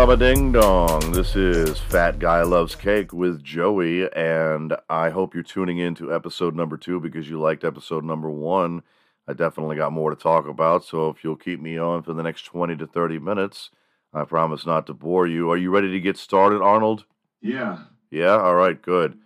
Shamalama 0.00 0.18
Ding 0.18 0.52
Dong. 0.52 1.12
This 1.12 1.36
is 1.36 1.78
Fat 1.78 2.18
Guy 2.18 2.42
Loves 2.42 2.74
Cake 2.74 3.12
with 3.12 3.42
Joey, 3.42 4.10
and 4.14 4.74
I 4.88 5.10
hope 5.10 5.34
you're 5.34 5.42
tuning 5.42 5.76
in 5.76 5.94
to 5.96 6.14
episode 6.14 6.56
number 6.56 6.78
two 6.78 7.00
because 7.00 7.28
you 7.28 7.38
liked 7.38 7.64
episode 7.64 8.02
number 8.02 8.30
one. 8.30 8.82
I 9.28 9.34
definitely 9.34 9.76
got 9.76 9.92
more 9.92 10.08
to 10.08 10.16
talk 10.16 10.48
about, 10.48 10.86
so 10.86 11.10
if 11.10 11.22
you'll 11.22 11.36
keep 11.36 11.60
me 11.60 11.76
on 11.76 12.02
for 12.02 12.14
the 12.14 12.22
next 12.22 12.44
20 12.44 12.76
to 12.76 12.86
30 12.86 13.18
minutes, 13.18 13.68
I 14.14 14.24
promise 14.24 14.64
not 14.64 14.86
to 14.86 14.94
bore 14.94 15.26
you. 15.26 15.50
Are 15.50 15.58
you 15.58 15.70
ready 15.70 15.92
to 15.92 16.00
get 16.00 16.16
started, 16.16 16.62
Arnold? 16.62 17.04
Yeah. 17.42 17.80
Yeah? 18.10 18.38
All 18.38 18.54
right, 18.54 18.80
good. 18.80 19.18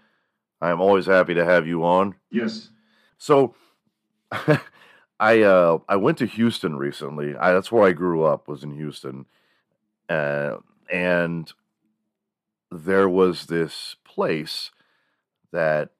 I 0.60 0.70
am 0.70 0.80
always 0.80 1.06
happy 1.06 1.34
to 1.34 1.45
have 1.45 1.68
you 1.68 1.84
on. 1.84 2.16
Yes. 2.32 2.70
So, 3.16 3.54
I 5.20 5.42
uh, 5.42 5.78
I 5.88 5.95
went 5.95 6.18
to 6.18 6.27
Houston 6.27 6.74
recently. 6.77 7.36
I, 7.36 7.52
that's 7.52 7.70
where 7.70 7.84
I 7.84 7.92
grew 7.92 8.24
up. 8.24 8.48
Was 8.48 8.64
in 8.64 8.72
Houston, 8.72 9.27
uh, 10.08 10.56
and 10.90 11.52
there 12.70 13.08
was 13.08 13.46
this 13.46 13.96
place 14.04 14.70
that 15.52 15.90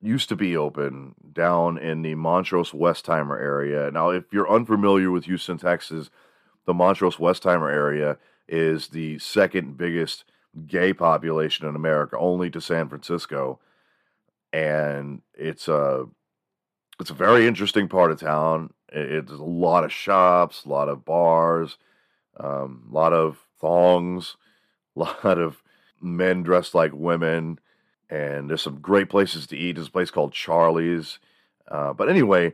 used 0.00 0.28
to 0.28 0.36
be 0.36 0.56
open 0.56 1.14
down 1.32 1.78
in 1.78 2.02
the 2.02 2.14
Montrose 2.14 2.72
Westheimer 2.72 3.40
area. 3.40 3.90
Now, 3.90 4.10
if 4.10 4.24
you're 4.32 4.50
unfamiliar 4.50 5.10
with 5.10 5.24
Houston, 5.24 5.56
Texas, 5.56 6.10
the 6.66 6.74
Montrose 6.74 7.16
Westheimer 7.16 7.72
area 7.72 8.18
is 8.46 8.88
the 8.88 9.18
second 9.18 9.76
biggest 9.78 10.24
gay 10.66 10.92
population 10.92 11.66
in 11.66 11.74
America, 11.74 12.18
only 12.18 12.50
to 12.50 12.60
San 12.60 12.88
Francisco, 12.88 13.58
and 14.52 15.22
it's 15.34 15.68
a 15.68 16.04
it's 17.00 17.10
a 17.10 17.14
very 17.14 17.46
interesting 17.46 17.88
part 17.88 18.12
of 18.12 18.20
town. 18.20 18.72
It's 18.92 19.32
a 19.32 19.36
lot 19.36 19.84
of 19.84 19.92
shops, 19.92 20.64
a 20.64 20.68
lot 20.68 20.88
of 20.88 21.04
bars, 21.04 21.76
um, 22.38 22.84
a 22.88 22.94
lot 22.94 23.12
of 23.12 23.38
thongs, 23.60 24.36
a 24.96 25.00
lot 25.00 25.38
of 25.38 25.62
men 26.00 26.42
dressed 26.42 26.74
like 26.74 26.92
women, 26.92 27.58
and 28.10 28.48
there's 28.48 28.62
some 28.62 28.80
great 28.80 29.08
places 29.08 29.46
to 29.48 29.56
eat. 29.56 29.72
There's 29.74 29.88
a 29.88 29.92
place 29.92 30.10
called 30.10 30.32
Charlie's. 30.32 31.18
Uh, 31.66 31.92
but 31.92 32.08
anyway, 32.08 32.52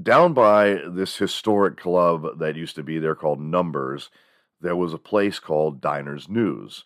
down 0.00 0.34
by 0.34 0.80
this 0.86 1.16
historic 1.16 1.76
club 1.76 2.38
that 2.38 2.56
used 2.56 2.76
to 2.76 2.82
be 2.82 2.98
there 2.98 3.14
called 3.14 3.40
Numbers, 3.40 4.10
there 4.60 4.76
was 4.76 4.92
a 4.92 4.98
place 4.98 5.38
called 5.38 5.80
Diners 5.80 6.28
News. 6.28 6.84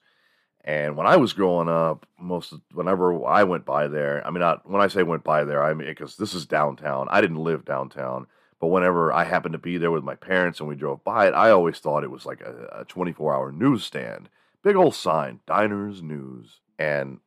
And 0.64 0.96
when 0.96 1.06
I 1.06 1.16
was 1.16 1.32
growing 1.32 1.68
up, 1.68 2.06
most 2.20 2.52
whenever 2.74 3.24
I 3.24 3.44
went 3.44 3.64
by 3.64 3.88
there, 3.88 4.26
I 4.26 4.30
mean, 4.30 4.40
not 4.40 4.68
when 4.68 4.82
I 4.82 4.88
say 4.88 5.02
went 5.02 5.24
by 5.24 5.44
there, 5.44 5.64
I 5.64 5.72
mean 5.72 5.88
because 5.88 6.16
this 6.16 6.34
is 6.34 6.44
downtown. 6.44 7.08
I 7.10 7.22
didn't 7.22 7.42
live 7.42 7.64
downtown, 7.64 8.26
but 8.60 8.68
whenever 8.68 9.12
I 9.12 9.24
happened 9.24 9.52
to 9.52 9.58
be 9.58 9.78
there 9.78 9.90
with 9.90 10.04
my 10.04 10.14
parents 10.14 10.58
and 10.58 10.68
we 10.68 10.74
drove 10.74 11.04
by 11.04 11.28
it, 11.28 11.34
I 11.34 11.50
always 11.50 11.78
thought 11.78 12.04
it 12.04 12.10
was 12.10 12.26
like 12.26 12.40
a 12.40 12.84
24 12.88 13.34
hour 13.34 13.52
newsstand. 13.52 14.28
Big 14.62 14.74
old 14.74 14.94
sign, 14.94 15.40
Diners 15.46 16.02
News. 16.02 16.60
And 16.78 17.20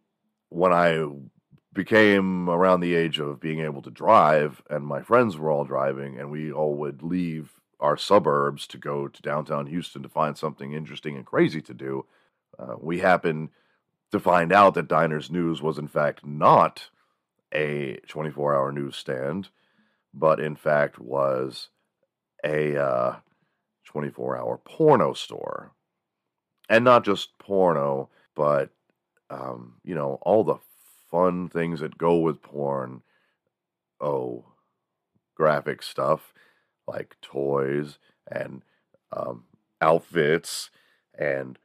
when 0.50 0.74
I 0.74 1.06
became 1.74 2.50
around 2.50 2.82
the 2.82 2.96
age 2.96 3.20
of 3.20 3.40
being 3.40 3.62
able 3.62 3.82
to 3.84 3.90
drive, 3.90 4.62
and 4.70 4.86
my 4.86 5.02
friends 5.02 5.38
were 5.38 5.50
all 5.50 5.64
driving, 5.64 6.20
and 6.20 6.30
we 6.30 6.52
all 6.52 6.76
would 6.76 7.02
leave 7.02 7.54
our 7.80 7.96
suburbs 7.96 8.68
to 8.68 8.78
go 8.78 9.08
to 9.08 9.22
downtown 9.22 9.68
Houston 9.68 10.04
to 10.04 10.10
find 10.10 10.38
something 10.38 10.74
interesting 10.74 11.16
and 11.16 11.26
crazy 11.26 11.62
to 11.62 11.74
do, 11.74 12.06
uh, 12.60 12.76
we 12.80 13.00
happened 13.00 13.50
to 14.12 14.20
find 14.20 14.52
out 14.52 14.74
that 14.74 14.90
Diners 14.90 15.32
News 15.32 15.62
was, 15.62 15.78
in 15.78 15.88
fact, 15.88 16.26
not 16.26 16.90
a 17.54 18.00
24 18.08 18.56
hour 18.56 18.72
newsstand 18.72 19.50
but 20.14 20.40
in 20.40 20.56
fact 20.56 21.00
was 21.00 21.70
a 22.44 22.78
uh, 22.78 23.16
24 23.86 24.38
hour 24.38 24.58
porno 24.58 25.14
store. 25.14 25.72
And 26.70 26.86
not 26.86 27.04
just 27.04 27.38
porno, 27.38 28.10
but, 28.36 28.70
um, 29.30 29.76
you 29.84 29.94
know, 29.94 30.20
all 30.22 30.44
the 30.44 30.58
fun 31.10 31.50
things 31.50 31.82
that 31.82 31.98
go 31.98 32.18
with 32.18 32.42
porn. 32.42 33.02
Oh, 34.00 34.46
graphic 35.36 35.84
stuff 35.84 36.34
like 36.88 37.18
toys 37.22 37.98
and 38.32 38.64
um, 39.12 39.44
outfits 39.82 40.70
and 41.18 41.60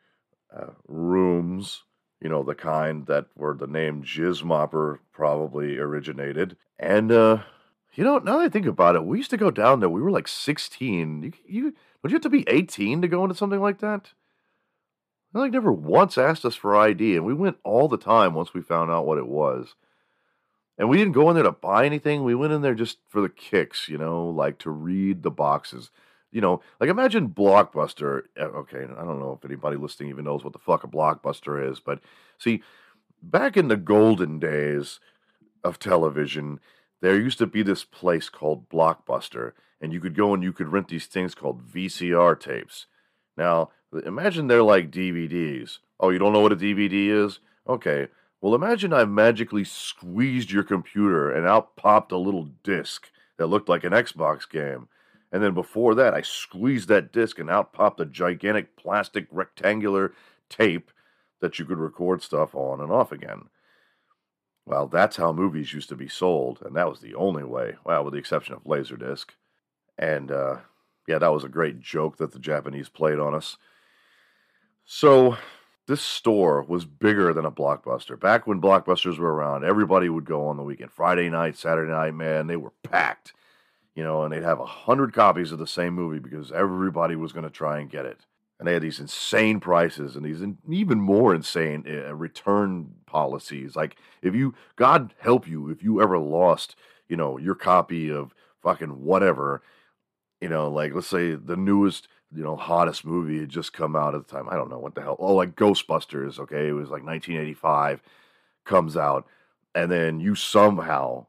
uh, 0.54 0.70
rooms, 0.88 1.84
you 2.20 2.28
know, 2.28 2.42
the 2.42 2.54
kind 2.54 3.06
that 3.06 3.26
where 3.34 3.54
the 3.54 3.66
name 3.66 4.02
Jizz 4.02 4.42
Mopper 4.42 4.98
probably 5.12 5.78
originated. 5.78 6.56
And, 6.78 7.12
uh, 7.12 7.42
you 7.96 8.04
know, 8.04 8.18
now 8.18 8.38
that 8.38 8.44
I 8.44 8.48
think 8.48 8.66
about 8.66 8.94
it, 8.94 9.04
we 9.04 9.18
used 9.18 9.30
to 9.30 9.36
go 9.36 9.50
down 9.50 9.80
there. 9.80 9.88
We 9.88 10.02
were 10.02 10.10
like 10.10 10.28
16. 10.28 11.22
You, 11.22 11.32
you 11.46 11.62
don't 11.62 12.10
you 12.10 12.10
have 12.10 12.22
to 12.22 12.28
be 12.28 12.44
18 12.48 13.02
to 13.02 13.08
go 13.08 13.24
into 13.24 13.34
something 13.34 13.60
like 13.60 13.80
that? 13.80 14.12
They 15.32 15.40
like 15.40 15.52
never 15.52 15.72
once 15.72 16.18
asked 16.18 16.44
us 16.44 16.54
for 16.54 16.76
ID, 16.76 17.16
and 17.16 17.24
we 17.24 17.34
went 17.34 17.56
all 17.64 17.88
the 17.88 17.96
time 17.96 18.34
once 18.34 18.54
we 18.54 18.60
found 18.60 18.90
out 18.90 19.06
what 19.06 19.18
it 19.18 19.26
was. 19.26 19.74
And 20.78 20.90
we 20.90 20.98
didn't 20.98 21.14
go 21.14 21.30
in 21.30 21.34
there 21.34 21.44
to 21.44 21.52
buy 21.52 21.86
anything. 21.86 22.22
We 22.22 22.34
went 22.34 22.52
in 22.52 22.60
there 22.60 22.74
just 22.74 22.98
for 23.08 23.22
the 23.22 23.30
kicks, 23.30 23.88
you 23.88 23.96
know, 23.96 24.28
like 24.28 24.58
to 24.58 24.70
read 24.70 25.22
the 25.22 25.30
boxes. 25.30 25.90
You 26.30 26.42
know, 26.42 26.60
like 26.80 26.90
imagine 26.90 27.30
Blockbuster. 27.30 28.24
Eh, 28.36 28.44
okay, 28.44 28.82
I 28.82 29.04
don't 29.04 29.20
know 29.20 29.38
if 29.40 29.44
anybody 29.48 29.76
listening 29.76 30.10
even 30.10 30.26
knows 30.26 30.44
what 30.44 30.52
the 30.52 30.58
fuck 30.58 30.84
a 30.84 30.88
Blockbuster 30.88 31.70
is, 31.70 31.80
but 31.80 32.00
see, 32.38 32.62
back 33.22 33.56
in 33.56 33.68
the 33.68 33.76
golden 33.76 34.38
days 34.38 35.00
of 35.64 35.78
television, 35.78 36.60
there 37.06 37.20
used 37.20 37.38
to 37.38 37.46
be 37.46 37.62
this 37.62 37.84
place 37.84 38.28
called 38.28 38.68
Blockbuster, 38.68 39.52
and 39.80 39.92
you 39.92 40.00
could 40.00 40.16
go 40.16 40.34
and 40.34 40.42
you 40.42 40.52
could 40.52 40.72
rent 40.72 40.88
these 40.88 41.06
things 41.06 41.36
called 41.36 41.64
VCR 41.64 42.40
tapes. 42.40 42.86
Now, 43.36 43.70
imagine 44.04 44.48
they're 44.48 44.60
like 44.64 44.90
DVDs. 44.90 45.78
Oh, 46.00 46.10
you 46.10 46.18
don't 46.18 46.32
know 46.32 46.40
what 46.40 46.50
a 46.50 46.56
DVD 46.56 47.10
is? 47.24 47.38
Okay. 47.68 48.08
Well, 48.40 48.56
imagine 48.56 48.92
I 48.92 49.04
magically 49.04 49.62
squeezed 49.62 50.50
your 50.50 50.64
computer 50.64 51.30
and 51.30 51.46
out 51.46 51.76
popped 51.76 52.10
a 52.10 52.18
little 52.18 52.50
disc 52.64 53.08
that 53.36 53.46
looked 53.46 53.68
like 53.68 53.84
an 53.84 53.92
Xbox 53.92 54.50
game. 54.50 54.88
And 55.30 55.44
then 55.44 55.54
before 55.54 55.94
that, 55.94 56.12
I 56.12 56.22
squeezed 56.22 56.88
that 56.88 57.12
disc 57.12 57.38
and 57.38 57.48
out 57.48 57.72
popped 57.72 58.00
a 58.00 58.04
gigantic 58.04 58.74
plastic 58.74 59.28
rectangular 59.30 60.12
tape 60.48 60.90
that 61.40 61.60
you 61.60 61.66
could 61.66 61.78
record 61.78 62.20
stuff 62.20 62.52
on 62.56 62.80
and 62.80 62.90
off 62.90 63.12
again. 63.12 63.44
Well, 64.66 64.88
that's 64.88 65.16
how 65.16 65.32
movies 65.32 65.72
used 65.72 65.88
to 65.90 65.96
be 65.96 66.08
sold, 66.08 66.58
and 66.62 66.74
that 66.74 66.88
was 66.88 67.00
the 67.00 67.14
only 67.14 67.44
way. 67.44 67.76
Well, 67.84 68.04
with 68.04 68.12
the 68.12 68.18
exception 68.18 68.54
of 68.54 68.64
Laserdisc. 68.64 69.26
And 69.96 70.32
uh, 70.32 70.56
yeah, 71.06 71.18
that 71.18 71.32
was 71.32 71.44
a 71.44 71.48
great 71.48 71.80
joke 71.80 72.16
that 72.18 72.32
the 72.32 72.40
Japanese 72.40 72.88
played 72.88 73.20
on 73.20 73.34
us. 73.34 73.56
So, 74.84 75.36
this 75.86 76.02
store 76.02 76.62
was 76.62 76.84
bigger 76.84 77.32
than 77.32 77.44
a 77.44 77.50
blockbuster. 77.50 78.18
Back 78.18 78.46
when 78.46 78.60
blockbusters 78.60 79.18
were 79.18 79.32
around, 79.32 79.64
everybody 79.64 80.08
would 80.08 80.24
go 80.24 80.48
on 80.48 80.56
the 80.56 80.64
weekend. 80.64 80.90
Friday 80.90 81.30
night, 81.30 81.56
Saturday 81.56 81.92
night, 81.92 82.14
man, 82.14 82.48
they 82.48 82.56
were 82.56 82.72
packed. 82.82 83.32
You 83.94 84.02
know, 84.02 84.24
and 84.24 84.32
they'd 84.32 84.42
have 84.42 84.60
a 84.60 84.66
hundred 84.66 85.14
copies 85.14 85.52
of 85.52 85.58
the 85.58 85.66
same 85.66 85.94
movie 85.94 86.18
because 86.18 86.52
everybody 86.52 87.16
was 87.16 87.32
going 87.32 87.44
to 87.44 87.50
try 87.50 87.78
and 87.78 87.88
get 87.88 88.04
it 88.04 88.20
and 88.58 88.66
they 88.66 88.72
had 88.72 88.82
these 88.82 89.00
insane 89.00 89.60
prices 89.60 90.16
and 90.16 90.24
these 90.24 90.42
even 90.70 91.00
more 91.00 91.34
insane 91.34 91.84
uh, 91.86 92.14
return 92.14 92.94
policies. 93.06 93.76
Like 93.76 93.96
if 94.22 94.34
you, 94.34 94.54
God 94.76 95.12
help 95.18 95.46
you, 95.46 95.68
if 95.68 95.82
you 95.82 96.00
ever 96.00 96.18
lost, 96.18 96.74
you 97.08 97.16
know, 97.16 97.38
your 97.38 97.54
copy 97.54 98.10
of 98.10 98.34
fucking 98.62 99.04
whatever, 99.04 99.62
you 100.40 100.48
know, 100.48 100.70
like 100.70 100.94
let's 100.94 101.06
say 101.06 101.34
the 101.34 101.56
newest, 101.56 102.08
you 102.34 102.42
know, 102.42 102.56
hottest 102.56 103.04
movie 103.04 103.40
had 103.40 103.50
just 103.50 103.72
come 103.72 103.94
out 103.94 104.14
at 104.14 104.26
the 104.26 104.32
time. 104.32 104.48
I 104.48 104.56
don't 104.56 104.70
know 104.70 104.78
what 104.78 104.94
the 104.94 105.02
hell. 105.02 105.16
Oh, 105.18 105.34
like 105.34 105.54
Ghostbusters. 105.54 106.38
Okay, 106.38 106.68
it 106.68 106.72
was 106.72 106.88
like 106.88 107.04
1985 107.04 108.00
comes 108.64 108.96
out, 108.96 109.26
and 109.74 109.90
then 109.90 110.18
you 110.18 110.34
somehow 110.34 111.26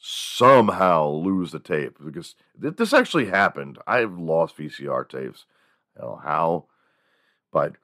somehow 0.00 1.08
lose 1.08 1.50
the 1.50 1.58
tape 1.58 1.98
because 2.04 2.36
this 2.56 2.92
actually 2.92 3.26
happened. 3.26 3.78
I've 3.86 4.16
lost 4.16 4.56
VCR 4.56 5.08
tapes 5.08 5.44
know 5.98 6.20
how, 6.22 6.64
but 7.52 7.74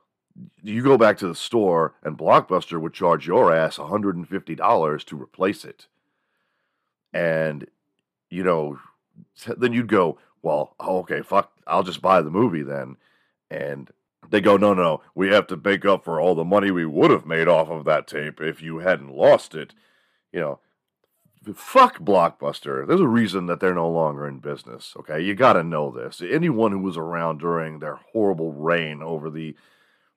you 0.63 0.83
go 0.83 0.99
back 0.99 1.17
to 1.19 1.29
the 1.29 1.35
store 1.35 1.95
and 2.03 2.19
Blockbuster 2.19 2.81
would 2.81 2.93
charge 2.93 3.27
your 3.27 3.55
ass 3.55 3.79
$150 3.79 5.05
to 5.05 5.17
replace 5.17 5.65
it. 5.65 5.87
And, 7.13 7.69
you 8.31 8.43
know, 8.43 8.79
then 9.57 9.73
you'd 9.73 9.89
go, 9.89 10.19
well, 10.43 10.75
oh, 10.81 10.99
okay, 10.99 11.23
fuck, 11.23 11.53
I'll 11.67 11.85
just 11.85 12.03
buy 12.03 12.21
the 12.21 12.31
movie 12.31 12.63
then. 12.63 12.97
And 13.51 13.91
they 14.29 14.41
go, 14.41 14.57
no, 14.57 14.75
no, 14.75 15.03
we 15.15 15.29
have 15.29 15.47
to 15.49 15.61
make 15.63 15.85
up 15.85 16.05
for 16.05 16.21
all 16.21 16.35
the 16.35 16.45
money 16.45 16.71
we 16.71 16.87
would 16.87 17.11
have 17.11 17.27
made 17.27 17.47
off 17.47 17.69
of 17.69 17.85
that 17.85 18.09
tape 18.09 18.41
if 18.41 18.61
you 18.61 18.79
hadn't 18.79 19.15
lost 19.15 19.55
it. 19.55 19.75
You 20.33 20.41
know, 20.41 20.61
fuck 21.53 21.99
Blockbuster. 21.99 22.87
There's 22.87 23.01
a 23.01 23.07
reason 23.07 23.47
that 23.47 23.61
they're 23.61 23.75
no 23.75 23.91
longer 23.91 24.27
in 24.27 24.39
business. 24.39 24.95
Okay, 25.01 25.21
you 25.21 25.35
got 25.35 25.55
to 25.55 25.63
know 25.63 25.91
this. 25.91 26.23
Anyone 26.23 26.73
who 26.73 26.79
was 26.79 26.97
around 26.97 27.39
during 27.39 27.79
their 27.79 27.97
horrible 28.13 28.53
reign 28.53 29.03
over 29.03 29.29
the, 29.29 29.55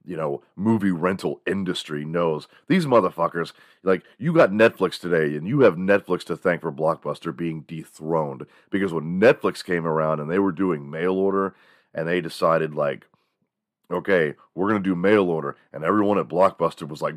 you 0.06 0.16
know, 0.16 0.42
movie 0.56 0.92
rental 0.92 1.42
industry 1.46 2.06
knows 2.06 2.48
these 2.68 2.86
motherfuckers. 2.86 3.52
Like 3.84 4.04
you 4.18 4.32
got 4.32 4.52
Netflix 4.52 5.00
today, 5.00 5.36
and 5.36 5.48
you 5.48 5.62
have 5.62 5.76
Netflix 5.76 6.24
to 6.26 6.38
thank 6.38 6.62
for 6.62 6.72
Blockbuster 6.72 7.36
being 7.36 7.62
dethroned 7.62 8.46
because 8.70 8.94
when 8.94 9.20
Netflix 9.20 9.64
came 9.64 9.86
around 9.86 10.20
and 10.20 10.30
they 10.30 10.40
were 10.40 10.52
doing 10.54 10.90
mail 10.90 11.14
order, 11.14 11.56
and 11.94 12.08
they 12.08 12.22
decided 12.22 12.76
like, 12.76 13.08
okay, 13.92 14.34
we're 14.56 14.68
gonna 14.68 14.80
do 14.80 14.96
mail 14.96 15.30
order, 15.30 15.56
and 15.74 15.84
everyone 15.84 16.18
at 16.18 16.28
Blockbuster 16.28 16.88
was 16.88 17.02
like, 17.02 17.16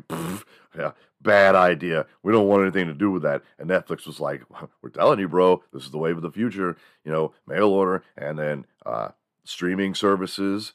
yeah, 0.77 0.91
bad 1.21 1.55
idea. 1.55 2.05
We 2.23 2.31
don't 2.31 2.47
want 2.47 2.63
anything 2.63 2.87
to 2.87 2.93
do 2.93 3.11
with 3.11 3.23
that. 3.23 3.43
And 3.59 3.69
Netflix 3.69 4.05
was 4.05 4.19
like, 4.19 4.43
we're 4.81 4.89
telling 4.89 5.19
you, 5.19 5.27
bro, 5.27 5.63
this 5.73 5.83
is 5.83 5.91
the 5.91 5.97
wave 5.97 6.17
of 6.17 6.23
the 6.23 6.31
future. 6.31 6.77
You 7.03 7.11
know, 7.11 7.33
mail 7.47 7.69
order, 7.69 8.03
and 8.17 8.37
then 8.37 8.65
uh, 8.85 9.09
streaming 9.43 9.95
services. 9.95 10.73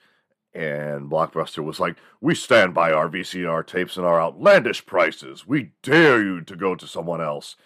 And 0.56 1.10
Blockbuster 1.10 1.62
was 1.62 1.78
like, 1.78 1.96
We 2.22 2.34
stand 2.34 2.72
by 2.72 2.90
our 2.90 3.10
VCR 3.10 3.66
tapes 3.66 3.98
and 3.98 4.06
our 4.06 4.18
outlandish 4.18 4.86
prices. 4.86 5.46
We 5.46 5.72
dare 5.82 6.22
you 6.22 6.40
to 6.40 6.56
go 6.56 6.74
to 6.74 6.86
someone 6.86 7.20
else. 7.20 7.56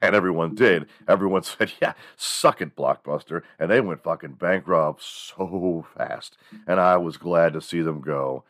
And 0.00 0.14
everyone 0.14 0.54
did. 0.54 0.86
Everyone 1.08 1.42
said, 1.42 1.72
Yeah, 1.82 1.94
suck 2.16 2.62
it, 2.62 2.76
Blockbuster. 2.76 3.42
And 3.58 3.68
they 3.68 3.80
went 3.80 4.04
fucking 4.04 4.34
bankrupt 4.34 5.02
so 5.02 5.84
fast. 5.96 6.38
And 6.68 6.78
I 6.78 6.96
was 6.98 7.16
glad 7.16 7.52
to 7.54 7.60
see 7.60 7.80
them 7.80 8.00
go. 8.00 8.44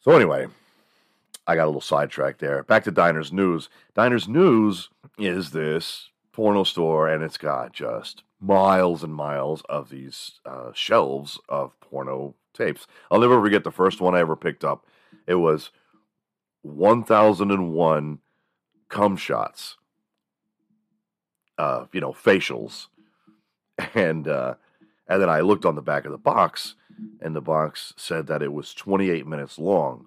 So, 0.00 0.12
anyway, 0.12 0.46
I 1.46 1.54
got 1.54 1.64
a 1.64 1.66
little 1.66 1.82
sidetracked 1.82 2.40
there. 2.40 2.62
Back 2.62 2.84
to 2.84 2.90
Diners 2.90 3.30
News. 3.30 3.68
Diners 3.94 4.26
News 4.26 4.88
is 5.18 5.50
this 5.50 6.08
porno 6.32 6.64
store, 6.64 7.08
and 7.08 7.22
it's 7.22 7.36
got 7.36 7.74
just 7.74 8.22
miles 8.40 9.02
and 9.02 9.14
miles 9.14 9.62
of 9.68 9.90
these 9.90 10.40
uh, 10.46 10.72
shelves 10.72 11.38
of 11.48 11.78
porno 11.80 12.34
tapes. 12.54 12.86
I'll 13.10 13.20
never 13.20 13.40
forget 13.40 13.64
the 13.64 13.70
first 13.70 14.00
one 14.00 14.14
I 14.14 14.20
ever 14.20 14.36
picked 14.36 14.64
up. 14.64 14.86
It 15.26 15.36
was 15.36 15.70
1001 16.62 18.18
cum 18.88 19.16
shots, 19.16 19.76
uh, 21.58 21.86
you 21.92 22.00
know, 22.00 22.12
facials. 22.12 22.86
And, 23.94 24.26
uh, 24.26 24.54
and 25.06 25.22
then 25.22 25.30
I 25.30 25.40
looked 25.40 25.64
on 25.64 25.76
the 25.76 25.82
back 25.82 26.04
of 26.04 26.10
the 26.10 26.18
box, 26.18 26.74
and 27.20 27.34
the 27.34 27.40
box 27.40 27.94
said 27.96 28.26
that 28.26 28.42
it 28.42 28.52
was 28.52 28.74
28 28.74 29.24
minutes 29.24 29.56
long. 29.56 30.06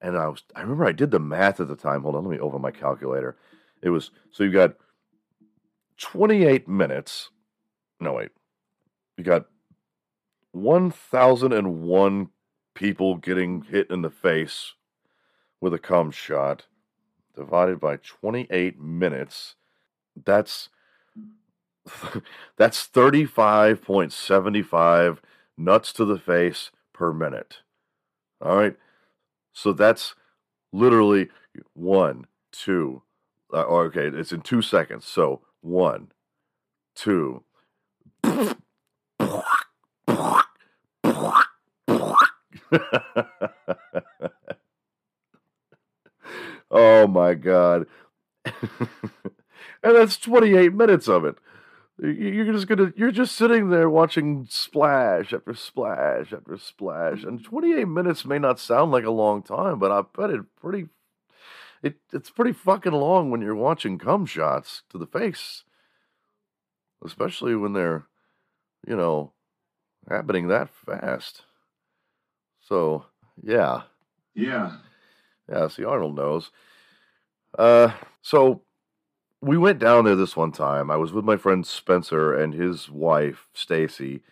And 0.00 0.16
I 0.16 0.28
was, 0.28 0.44
I 0.54 0.60
remember 0.60 0.84
I 0.84 0.92
did 0.92 1.10
the 1.10 1.18
math 1.18 1.58
at 1.58 1.66
the 1.66 1.74
time. 1.74 2.02
Hold 2.02 2.14
on, 2.14 2.24
let 2.24 2.30
me 2.30 2.38
open 2.38 2.62
my 2.62 2.70
calculator. 2.70 3.36
It 3.82 3.90
was, 3.90 4.12
so 4.30 4.44
you 4.44 4.52
got 4.52 4.76
28 5.98 6.68
minutes. 6.68 7.30
No, 8.00 8.14
wait. 8.14 8.30
You 9.16 9.24
got 9.24 9.46
1,001 10.52 12.28
people 12.74 13.16
getting 13.16 13.62
hit 13.62 13.90
in 13.90 14.02
the 14.02 14.10
face 14.10 14.74
with 15.60 15.74
a 15.74 15.78
cum 15.78 16.10
shot 16.10 16.66
divided 17.34 17.80
by 17.80 17.96
28 17.96 18.78
minutes. 18.80 19.56
That's 20.24 20.68
that's 22.56 22.88
35.75 22.88 25.18
nuts 25.56 25.92
to 25.92 26.04
the 26.04 26.18
face 26.18 26.72
per 26.92 27.12
minute. 27.12 27.58
All 28.40 28.56
right. 28.56 28.76
So 29.52 29.72
that's 29.72 30.16
literally 30.72 31.28
one, 31.74 32.26
two, 32.52 33.02
uh, 33.52 33.66
okay, 33.66 34.06
it's 34.06 34.32
in 34.32 34.40
two 34.42 34.62
seconds. 34.62 35.04
So 35.06 35.42
one, 35.60 36.12
two, 36.94 37.42
oh 46.70 47.06
my 47.06 47.34
god. 47.34 47.86
and 48.44 49.96
that's 49.96 50.16
28 50.16 50.72
minutes 50.72 51.08
of 51.08 51.24
it. 51.24 51.36
You're 51.98 52.52
just 52.52 52.66
gonna 52.66 52.92
you're 52.94 53.10
just 53.10 53.34
sitting 53.34 53.70
there 53.70 53.88
watching 53.88 54.46
splash 54.50 55.32
after 55.32 55.54
splash 55.54 56.30
after 56.32 56.58
splash. 56.58 57.22
And 57.22 57.42
28 57.42 57.88
minutes 57.88 58.26
may 58.26 58.38
not 58.38 58.60
sound 58.60 58.92
like 58.92 59.04
a 59.04 59.10
long 59.10 59.42
time, 59.42 59.78
but 59.78 59.90
I 59.90 60.02
bet 60.02 60.28
it 60.30 60.42
pretty 60.60 60.88
it 61.82 61.96
it's 62.12 62.28
pretty 62.28 62.52
fucking 62.52 62.92
long 62.92 63.30
when 63.30 63.40
you're 63.40 63.54
watching 63.54 63.98
cum 63.98 64.26
shots 64.26 64.82
to 64.90 64.98
the 64.98 65.06
face. 65.06 65.64
Especially 67.02 67.54
when 67.54 67.72
they're, 67.72 68.06
you 68.86 68.96
know, 68.96 69.32
happening 70.08 70.48
that 70.48 70.68
fast. 70.68 71.44
So, 72.68 73.04
yeah. 73.42 73.82
Yeah. 74.34 74.78
Yeah, 75.48 75.68
see, 75.68 75.84
Arnold 75.84 76.16
knows. 76.16 76.50
Uh, 77.56 77.92
so 78.22 78.62
we 79.40 79.56
went 79.56 79.78
down 79.78 80.04
there 80.04 80.16
this 80.16 80.36
one 80.36 80.52
time. 80.52 80.90
I 80.90 80.96
was 80.96 81.12
with 81.12 81.24
my 81.24 81.36
friend 81.36 81.66
Spencer 81.66 82.34
and 82.34 82.54
his 82.54 82.90
wife 82.90 83.48
Stacy, 83.54 84.22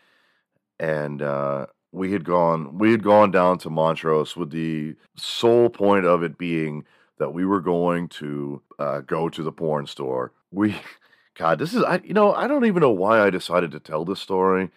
and 0.81 1.23
uh, 1.23 1.67
we 1.93 2.13
had 2.13 2.25
gone 2.25 2.79
we 2.79 2.91
had 2.91 3.03
gone 3.05 3.31
down 3.31 3.59
to 3.59 3.71
Montrose 3.71 4.37
with 4.37 4.51
the 4.51 4.97
sole 5.17 5.71
point 5.71 6.07
of 6.07 6.23
it 6.23 6.39
being 6.39 6.85
that 7.19 7.33
we 7.33 7.45
were 7.47 7.61
going 7.61 8.09
to 8.09 8.63
uh, 8.79 9.01
go 9.01 9.29
to 9.29 9.43
the 9.43 9.53
porn 9.53 9.87
store. 9.87 10.33
We, 10.51 10.77
God, 11.37 11.59
this 11.61 11.75
is 11.75 11.83
I 11.85 12.01
you 12.05 12.15
know 12.15 12.35
I 12.35 12.49
don't 12.49 12.67
even 12.67 12.81
know 12.81 12.91
why 12.91 13.21
I 13.21 13.31
decided 13.31 13.71
to 13.73 13.81
tell 13.81 14.05
this 14.05 14.21
story 14.21 14.71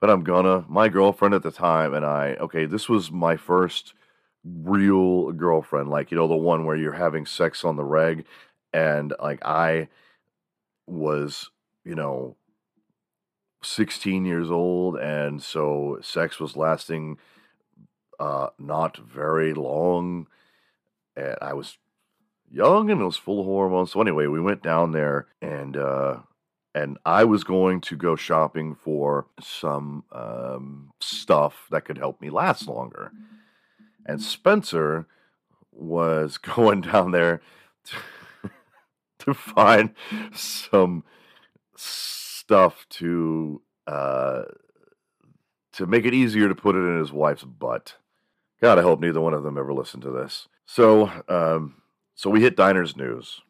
but 0.00 0.10
I'm 0.10 0.22
gonna. 0.22 0.64
My 0.68 0.88
girlfriend 0.88 1.34
at 1.34 1.42
the 1.42 1.50
time 1.50 1.94
and 1.94 2.04
I, 2.04 2.36
okay, 2.40 2.66
this 2.66 2.88
was 2.88 3.10
my 3.10 3.36
first 3.36 3.94
real 4.44 5.32
girlfriend, 5.32 5.90
like, 5.90 6.10
you 6.10 6.16
know, 6.16 6.28
the 6.28 6.36
one 6.36 6.64
where 6.64 6.76
you're 6.76 6.92
having 6.92 7.26
sex 7.26 7.64
on 7.64 7.76
the 7.76 7.84
reg. 7.84 8.24
And 8.72 9.14
like, 9.20 9.44
I 9.44 9.88
was, 10.86 11.50
you 11.84 11.94
know, 11.94 12.36
16 13.62 14.24
years 14.24 14.50
old. 14.50 14.96
And 14.96 15.42
so 15.42 15.98
sex 16.02 16.38
was 16.38 16.56
lasting 16.56 17.18
uh, 18.20 18.48
not 18.58 18.96
very 18.96 19.54
long. 19.54 20.28
And 21.16 21.36
I 21.40 21.54
was 21.54 21.78
young 22.50 22.90
and 22.90 23.00
it 23.00 23.04
was 23.04 23.16
full 23.16 23.40
of 23.40 23.46
hormones. 23.46 23.92
So 23.92 24.00
anyway, 24.00 24.26
we 24.26 24.40
went 24.40 24.62
down 24.62 24.92
there 24.92 25.26
and 25.42 25.76
uh, 25.76 26.18
and 26.74 26.98
I 27.04 27.24
was 27.24 27.44
going 27.44 27.80
to 27.82 27.96
go 27.96 28.16
shopping 28.16 28.74
for 28.74 29.26
some 29.40 30.04
um, 30.12 30.90
stuff 31.00 31.66
that 31.70 31.84
could 31.84 31.98
help 31.98 32.20
me 32.20 32.30
last 32.30 32.68
longer. 32.68 33.10
And 34.06 34.22
Spencer 34.22 35.06
was 35.72 36.38
going 36.56 36.82
down 36.82 37.12
there 37.12 37.40
to, 37.84 38.50
to 39.20 39.34
find 39.34 39.94
some 40.32 41.04
stuff 41.76 42.86
to 42.90 43.62
uh, 43.86 44.42
to 45.72 45.86
make 45.86 46.04
it 46.04 46.12
easier 46.14 46.48
to 46.48 46.54
put 46.54 46.74
it 46.74 46.80
in 46.80 46.98
his 46.98 47.12
wife's 47.12 47.44
butt. 47.44 47.94
God, 48.60 48.78
I 48.78 48.82
hope 48.82 49.00
neither 49.00 49.20
one 49.20 49.32
of 49.32 49.44
them 49.44 49.56
ever 49.56 49.72
listen 49.72 50.00
to 50.00 50.10
this. 50.10 50.48
So, 50.66 51.10
um, 51.28 51.76
so 52.14 52.28
we 52.28 52.42
hit 52.42 52.56
Diners 52.56 52.96
News, 52.96 53.40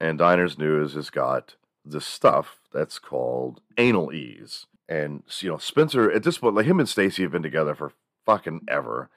and 0.00 0.18
Diners 0.18 0.58
News 0.58 0.94
has 0.94 1.10
got 1.10 1.54
this 1.84 2.06
stuff 2.06 2.60
that's 2.72 2.98
called 2.98 3.60
anal 3.76 4.12
ease. 4.12 4.66
And 4.88 5.22
you 5.40 5.50
know, 5.50 5.58
Spencer 5.58 6.10
at 6.10 6.22
this 6.22 6.38
point, 6.38 6.54
like 6.54 6.66
him 6.66 6.80
and 6.80 6.88
Stacy 6.88 7.22
have 7.22 7.32
been 7.32 7.42
together 7.42 7.74
for 7.74 7.92
fucking 8.24 8.62
ever. 8.68 9.10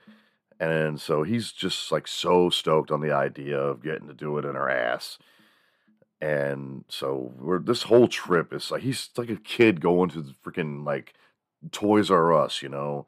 And 0.60 1.00
so 1.00 1.24
he's 1.24 1.52
just 1.52 1.92
like 1.92 2.08
so 2.08 2.50
stoked 2.50 2.92
on 2.92 3.02
the 3.02 3.12
idea 3.12 3.60
of 3.60 3.84
getting 3.84 4.08
to 4.08 4.14
do 4.14 4.38
it 4.38 4.46
in 4.46 4.56
her 4.56 4.70
ass. 4.70 5.18
And 6.20 6.84
so 6.88 7.34
we're 7.38 7.60
this 7.60 7.84
whole 7.84 8.08
trip 8.08 8.52
is 8.52 8.72
like 8.72 8.82
he's 8.82 9.10
like 9.18 9.30
a 9.30 9.36
kid 9.36 9.82
going 9.82 10.10
to 10.12 10.22
the 10.22 10.34
freaking 10.44 10.84
like 10.86 11.14
Toys 11.72 12.10
R 12.10 12.34
Us, 12.34 12.62
you 12.62 12.70
know. 12.70 13.06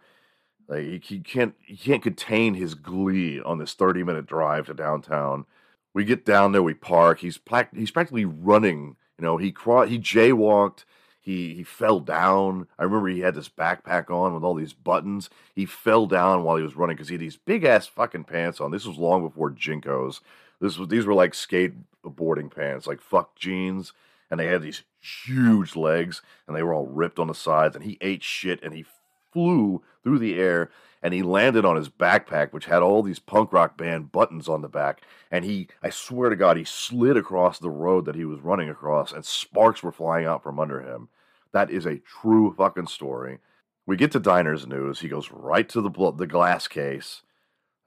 Like 0.67 0.83
he, 0.83 0.99
he 1.03 1.19
can't 1.19 1.55
he 1.65 1.75
can't 1.75 2.03
contain 2.03 2.53
his 2.53 2.75
glee 2.75 3.41
on 3.41 3.57
this 3.57 3.73
30 3.73 4.03
minute 4.03 4.27
drive 4.27 4.67
to 4.67 4.75
downtown. 4.75 5.45
We 5.93 6.05
get 6.05 6.23
down 6.23 6.51
there, 6.51 6.61
we 6.61 6.75
park. 6.75 7.19
He's 7.19 7.39
pla- 7.39 7.63
he's 7.73 7.89
practically 7.89 8.25
running 8.25 8.95
you 9.19 9.25
know, 9.25 9.37
he 9.37 9.51
cro- 9.51 9.85
he 9.85 9.99
jaywalked. 9.99 10.85
He 11.19 11.53
he 11.53 11.63
fell 11.63 11.99
down. 11.99 12.67
I 12.79 12.83
remember 12.83 13.09
he 13.09 13.19
had 13.19 13.35
this 13.35 13.49
backpack 13.49 14.09
on 14.09 14.33
with 14.33 14.43
all 14.43 14.55
these 14.55 14.71
buttons. 14.71 15.29
He 15.53 15.65
fell 15.65 16.07
down 16.07 16.43
while 16.43 16.55
he 16.55 16.63
was 16.63 16.77
running 16.77 16.95
because 16.95 17.09
he 17.09 17.15
had 17.15 17.21
these 17.21 17.35
big 17.35 17.65
ass 17.65 17.85
fucking 17.85 18.23
pants 18.23 18.61
on. 18.61 18.71
This 18.71 18.85
was 18.85 18.97
long 18.97 19.21
before 19.21 19.51
JNCOs. 19.51 20.21
This 20.61 20.77
was 20.77 20.87
these 20.87 21.05
were 21.05 21.13
like 21.13 21.33
skateboarding 21.33 22.53
pants, 22.53 22.87
like 22.87 23.01
fuck 23.01 23.35
jeans, 23.35 23.91
and 24.31 24.39
they 24.39 24.47
had 24.47 24.61
these 24.61 24.83
huge 25.01 25.75
legs, 25.75 26.21
and 26.47 26.55
they 26.55 26.63
were 26.63 26.73
all 26.73 26.87
ripped 26.87 27.19
on 27.19 27.27
the 27.27 27.35
sides. 27.35 27.75
And 27.75 27.83
he 27.83 27.97
ate 27.99 28.23
shit, 28.23 28.63
and 28.63 28.73
he 28.73 28.85
flew 29.33 29.83
through 30.01 30.19
the 30.19 30.39
air 30.39 30.71
and 31.01 31.13
he 31.13 31.23
landed 31.23 31.65
on 31.65 31.75
his 31.75 31.89
backpack, 31.89 32.51
which 32.51 32.65
had 32.65 32.81
all 32.81 33.01
these 33.01 33.19
punk 33.19 33.53
rock 33.53 33.77
band 33.77 34.11
buttons 34.11 34.49
on 34.49 34.61
the 34.61 34.67
back. 34.67 35.01
And 35.31 35.45
he, 35.45 35.67
I 35.81 35.89
swear 35.89 36.29
to 36.29 36.35
God, 36.35 36.57
he 36.57 36.65
slid 36.65 37.15
across 37.15 37.59
the 37.59 37.69
road 37.69 38.05
that 38.05 38.15
he 38.15 38.25
was 38.25 38.41
running 38.41 38.69
across, 38.69 39.11
and 39.13 39.23
sparks 39.23 39.81
were 39.81 39.91
flying 39.91 40.25
out 40.25 40.43
from 40.43 40.59
under 40.59 40.81
him. 40.81 41.09
That 41.53 41.71
is 41.71 41.85
a 41.85 41.97
true 41.99 42.53
fucking 42.57 42.87
story. 42.87 43.39
We 43.85 43.95
get 43.97 44.11
to 44.11 44.19
Diners 44.19 44.67
News. 44.67 44.99
He 44.99 45.07
goes 45.07 45.31
right 45.31 45.67
to 45.69 45.81
the 45.81 46.11
the 46.15 46.27
glass 46.27 46.67
case, 46.67 47.23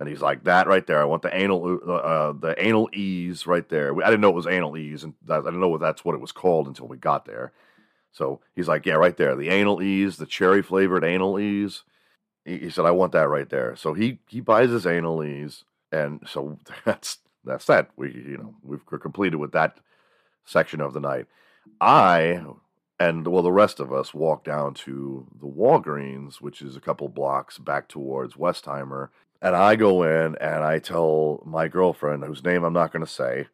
and 0.00 0.08
he's 0.08 0.20
like, 0.20 0.42
"That 0.44 0.66
right 0.66 0.84
there. 0.84 1.00
I 1.00 1.04
want 1.04 1.22
the 1.22 1.34
anal 1.36 1.78
uh, 1.86 1.92
uh 1.92 2.32
the 2.32 2.54
anal 2.58 2.88
ease 2.92 3.46
right 3.46 3.68
there." 3.68 3.94
I 4.02 4.06
didn't 4.06 4.20
know 4.20 4.30
it 4.30 4.34
was 4.34 4.48
anal 4.48 4.76
ease, 4.76 5.04
and 5.04 5.14
I 5.30 5.36
didn't 5.36 5.60
know 5.60 5.68
what 5.68 5.80
that's 5.80 6.04
what 6.04 6.16
it 6.16 6.20
was 6.20 6.32
called 6.32 6.66
until 6.66 6.88
we 6.88 6.96
got 6.96 7.24
there. 7.24 7.52
So 8.10 8.40
he's 8.56 8.66
like, 8.66 8.84
"Yeah, 8.84 8.94
right 8.94 9.16
there. 9.16 9.36
The 9.36 9.50
anal 9.50 9.80
ease, 9.80 10.16
the 10.16 10.26
cherry 10.26 10.62
flavored 10.62 11.04
anal 11.04 11.38
ease." 11.38 11.84
He, 12.44 12.70
said, 12.70 12.84
"I 12.84 12.90
want 12.90 13.12
that 13.12 13.28
right 13.28 13.48
there." 13.48 13.76
So 13.76 13.94
he 13.94 14.18
he 14.28 14.40
buys 14.40 14.70
his 14.70 14.86
anal 14.86 15.22
ease, 15.24 15.64
and 15.90 16.20
so 16.26 16.58
that's 16.84 17.18
that's 17.44 17.66
that. 17.66 17.90
We 17.96 18.12
you 18.12 18.38
know 18.38 18.54
we've 18.62 18.84
completed 18.86 19.36
with 19.36 19.52
that 19.52 19.78
section 20.44 20.80
of 20.80 20.92
the 20.92 21.00
night. 21.00 21.26
I 21.80 22.42
and 23.02 23.26
well, 23.26 23.42
the 23.42 23.52
rest 23.52 23.80
of 23.80 23.92
us 23.92 24.14
walk 24.14 24.44
down 24.44 24.74
to 24.74 25.26
the 25.40 25.46
Walgreens, 25.46 26.40
which 26.40 26.62
is 26.62 26.76
a 26.76 26.80
couple 26.80 27.08
blocks 27.08 27.58
back 27.58 27.88
towards 27.88 28.34
Westheimer. 28.34 29.08
And 29.40 29.56
I 29.56 29.74
go 29.74 30.04
in 30.04 30.36
and 30.36 30.62
I 30.62 30.78
tell 30.78 31.42
my 31.44 31.66
girlfriend, 31.66 32.22
whose 32.22 32.44
name 32.44 32.62
I'm 32.62 32.72
not 32.72 32.92
going 32.92 33.04
to 33.04 33.10
say, 33.10 33.48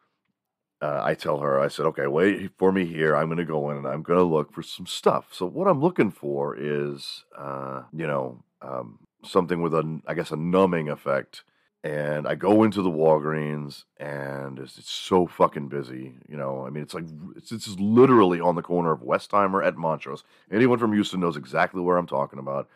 uh, 0.83 1.01
I 1.03 1.15
tell 1.15 1.39
her, 1.39 1.59
I 1.59 1.69
said, 1.69 1.87
okay, 1.87 2.07
wait 2.07 2.51
for 2.59 2.71
me 2.73 2.85
here. 2.85 3.17
I'm 3.17 3.29
going 3.29 3.39
to 3.39 3.45
go 3.47 3.71
in 3.71 3.79
and 3.79 3.87
I'm 3.87 4.03
going 4.03 4.19
to 4.19 4.25
look 4.25 4.53
for 4.53 4.63
some 4.63 4.87
stuff. 4.87 5.29
So, 5.33 5.47
what 5.47 5.67
I'm 5.67 5.81
looking 5.81 6.11
for 6.11 6.55
is, 6.55 7.25
uh, 7.37 7.85
you 7.93 8.07
know, 8.07 8.45
um, 8.63 8.99
something 9.25 9.63
with 9.63 9.75
a, 9.75 10.01
I 10.07 10.15
guess, 10.15 10.31
a 10.31 10.37
numbing 10.37 10.89
effect 10.89 11.45
and 11.85 12.27
I 12.27 12.35
go 12.35 12.65
into 12.65 12.83
the 12.83 12.91
Walgreens, 12.91 13.85
and 13.99 14.59
it's, 14.59 14.79
it's, 14.79 14.91
so 14.91 15.29
fucking 15.29 15.69
busy. 15.69 16.15
You 16.29 16.37
know, 16.37 16.67
I 16.67 16.71
mean, 16.71 16.83
it's 16.83 16.95
like 16.95 17.05
it's, 17.37 17.53
it's 17.53 17.69
literally 17.79 18.41
on 18.41 18.57
the 18.57 18.63
corner 18.63 18.91
of 18.91 19.01
Westheimer 19.01 19.65
at 19.65 19.77
Montrose. 19.77 20.25
Anyone 20.51 20.79
from 20.79 20.93
Houston 20.93 21.21
knows 21.21 21.37
exactly 21.37 21.81
where 21.81 21.97
I'm 21.97 22.07
talking 22.07 22.41
about. 22.41 22.69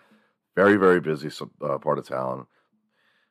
Very, 0.55 0.77
very 0.77 1.01
busy 1.01 1.31
uh, 1.63 1.79
part 1.79 1.99
of 1.99 2.07
town. 2.07 2.47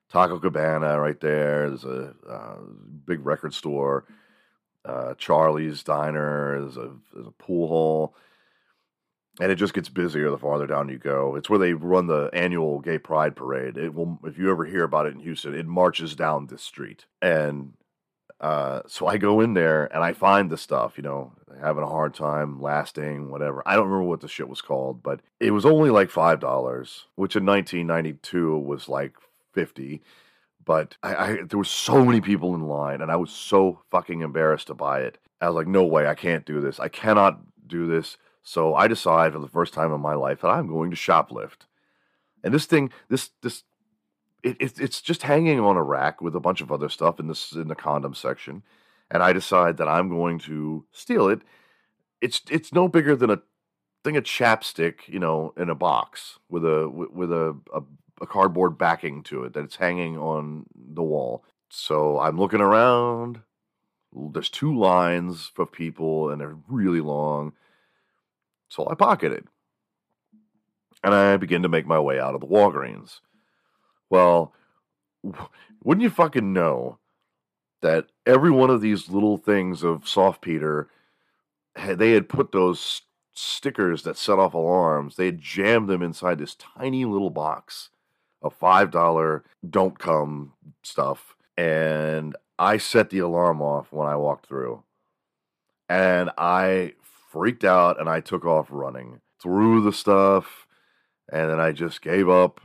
Taco 0.10 0.40
Cabana 0.40 1.00
right 1.00 1.20
there. 1.22 1.70
There's 1.70 1.86
a 1.86 2.14
uh, 2.30 2.58
big 3.06 3.26
record 3.26 3.54
store. 3.54 4.06
Uh, 4.84 5.14
Charlie's 5.14 5.84
Diner. 5.84 6.60
There's 6.62 6.78
a, 6.78 6.92
there's 7.14 7.28
a 7.28 7.32
pool 7.32 7.70
hall 7.70 8.16
and 9.42 9.52
it 9.52 9.56
just 9.56 9.74
gets 9.74 9.90
busier 9.90 10.30
the 10.30 10.38
farther 10.38 10.68
down 10.68 10.88
you 10.88 11.00
go. 11.00 11.36
It's 11.36 11.50
where 11.50 11.58
they 11.58 11.74
run 11.74 12.06
the 12.06 12.30
annual 12.32 12.80
Gay 12.80 13.00
Pride 13.00 13.36
Parade. 13.36 13.76
It 13.76 13.92
will, 13.96 14.20
if 14.24 14.38
you 14.38 14.52
ever 14.52 14.66
hear 14.66 14.84
about 14.84 15.08
it 15.08 15.16
in 15.16 15.20
Houston, 15.20 15.56
it 15.56 15.66
marches 15.66 16.16
down 16.16 16.46
this 16.46 16.62
street, 16.62 17.08
and 17.24 17.74
uh, 18.40 18.82
so 18.86 19.08
I 19.08 19.18
go 19.18 19.42
in 19.42 19.56
there 19.56 19.86
and 19.94 20.04
I 20.04 20.14
find 20.14 20.52
the 20.52 20.58
stuff. 20.58 20.94
You 20.96 21.02
know, 21.02 21.32
having 21.60 21.82
a 21.82 21.88
hard 21.88 22.14
time 22.14 22.62
lasting, 22.62 23.32
whatever. 23.32 23.64
I 23.66 23.76
don't 23.76 23.88
remember 23.88 24.08
what 24.08 24.22
the 24.22 24.28
shit 24.28 24.48
was 24.48 24.62
called, 24.62 25.02
but 25.02 25.22
it 25.40 25.52
was 25.52 25.66
only 25.66 25.90
like 25.90 26.12
five 26.12 26.40
dollars, 26.40 27.08
which 27.16 27.36
in 27.36 27.44
1992 27.44 28.60
was 28.60 28.88
like 28.88 29.16
fifty. 29.54 30.04
But 30.64 30.98
I, 31.02 31.16
I 31.16 31.38
there 31.42 31.58
were 31.58 31.64
so 31.64 32.06
many 32.06 32.22
people 32.22 32.54
in 32.54 32.68
line, 32.68 33.02
and 33.02 33.12
I 33.12 33.16
was 33.16 33.32
so 33.32 33.80
fucking 33.90 34.22
embarrassed 34.22 34.68
to 34.68 34.76
buy 34.76 35.02
it. 35.02 35.18
I 35.42 35.48
was 35.48 35.56
like, 35.56 35.68
no 35.68 35.84
way, 35.84 36.06
I 36.06 36.14
can't 36.14 36.46
do 36.46 36.62
this. 36.62 36.80
I 36.80 36.90
cannot 36.90 37.40
do 37.66 37.88
this 37.88 38.18
so 38.44 38.76
I 38.76 38.88
decide 38.88 39.34
for 39.34 39.40
the 39.40 39.48
first 39.48 39.74
time 39.74 39.94
in 39.94 40.02
my 40.02 40.16
life 40.16 40.42
that 40.42 40.50
I'm 40.50 40.68
going 40.68 40.90
to 40.92 40.98
shoplift. 40.98 41.68
And 42.44 42.54
this 42.54 42.66
thing, 42.66 42.92
this 43.10 43.30
this, 43.42 43.64
it, 44.44 44.58
it, 44.60 44.80
it's 44.80 45.02
just 45.02 45.24
hanging 45.24 45.60
on 45.60 45.78
a 45.78 45.84
rack 45.84 46.22
with 46.22 46.36
a 46.36 46.40
bunch 46.40 46.62
of 46.62 46.72
other 46.72 46.90
stuff 46.90 47.20
in 47.20 47.28
this 47.28 47.52
in 47.52 47.68
the 47.68 47.76
condom 47.76 48.16
section, 48.16 48.64
and 49.12 49.22
I 49.22 49.34
decide 49.34 49.78
that 49.78 49.88
I'm 49.88 50.10
going 50.10 50.40
to 50.40 50.86
steal 50.92 51.28
it. 51.28 51.42
It's 52.20 52.42
it's 52.50 52.74
no 52.74 52.88
bigger 52.88 53.16
than 53.16 53.30
a 53.30 53.42
thing 54.04 54.18
of 54.18 54.24
chapstick, 54.24 55.08
you 55.08 55.20
know, 55.20 55.54
in 55.58 55.70
a 55.70 55.76
box 55.76 56.40
with 56.50 56.66
a 56.66 56.90
with 56.90 57.32
a, 57.32 57.56
a, 57.74 57.82
a 58.22 58.28
cardboard 58.28 58.78
backing 58.78 59.22
to 59.24 59.44
it 59.44 59.54
that 59.54 59.64
it's 59.64 59.76
hanging 59.76 60.18
on 60.18 60.66
the 60.76 61.04
wall. 61.04 61.44
So 61.70 62.20
I'm 62.20 62.40
looking 62.40 62.62
around. 62.62 63.42
There's 64.14 64.50
two 64.50 64.78
lines 64.78 65.52
of 65.58 65.72
people, 65.72 66.32
and 66.32 66.42
they're 66.42 66.58
really 66.68 67.00
long 67.00 67.54
so 68.72 68.88
I 68.90 68.96
pocketed. 68.96 69.46
And 71.04 71.14
I 71.14 71.36
begin 71.36 71.62
to 71.64 71.70
make 71.70 71.86
my 71.86 72.00
way 72.00 72.20
out 72.20 72.36
of 72.36 72.42
the 72.42 72.48
Walgreens. 72.48 73.20
Well, 74.10 74.54
wouldn't 75.84 76.04
you 76.04 76.10
fucking 76.10 76.54
know 76.54 76.98
that 77.82 78.08
every 78.26 78.50
one 78.50 78.70
of 78.70 78.80
these 78.80 79.10
little 79.10 79.38
things 79.38 79.84
of 79.84 80.08
soft 80.08 80.42
Peter, 80.42 80.88
they 81.76 82.12
had 82.12 82.30
put 82.30 82.54
those 82.54 83.02
stickers 83.34 84.04
that 84.04 84.18
set 84.18 84.40
off 84.40 84.54
alarms, 84.54 85.18
they 85.18 85.26
had 85.26 85.42
jammed 85.42 85.90
them 85.90 86.02
inside 86.02 86.38
this 86.38 86.56
tiny 86.56 87.04
little 87.04 87.30
box 87.30 87.90
of 88.42 88.58
$5 88.58 89.42
don't 89.70 90.00
come 90.00 90.54
stuff. 90.82 91.36
And 91.58 92.38
I 92.58 92.78
set 92.78 93.10
the 93.10 93.20
alarm 93.20 93.62
off 93.62 93.92
when 93.92 94.08
I 94.08 94.16
walked 94.16 94.46
through. 94.46 94.84
And 95.90 96.30
I 96.38 96.94
freaked 97.32 97.64
out 97.64 98.00
and 98.00 98.10
I 98.10 98.20
took 98.20 98.46
off 98.46 98.68
running 98.70 99.22
through 99.42 99.82
the 99.84 99.94
stuff. 99.94 100.68
And 101.32 101.50
then 101.50 101.60
I 101.60 101.72
just 101.72 102.02
gave 102.02 102.30
up. 102.30 102.60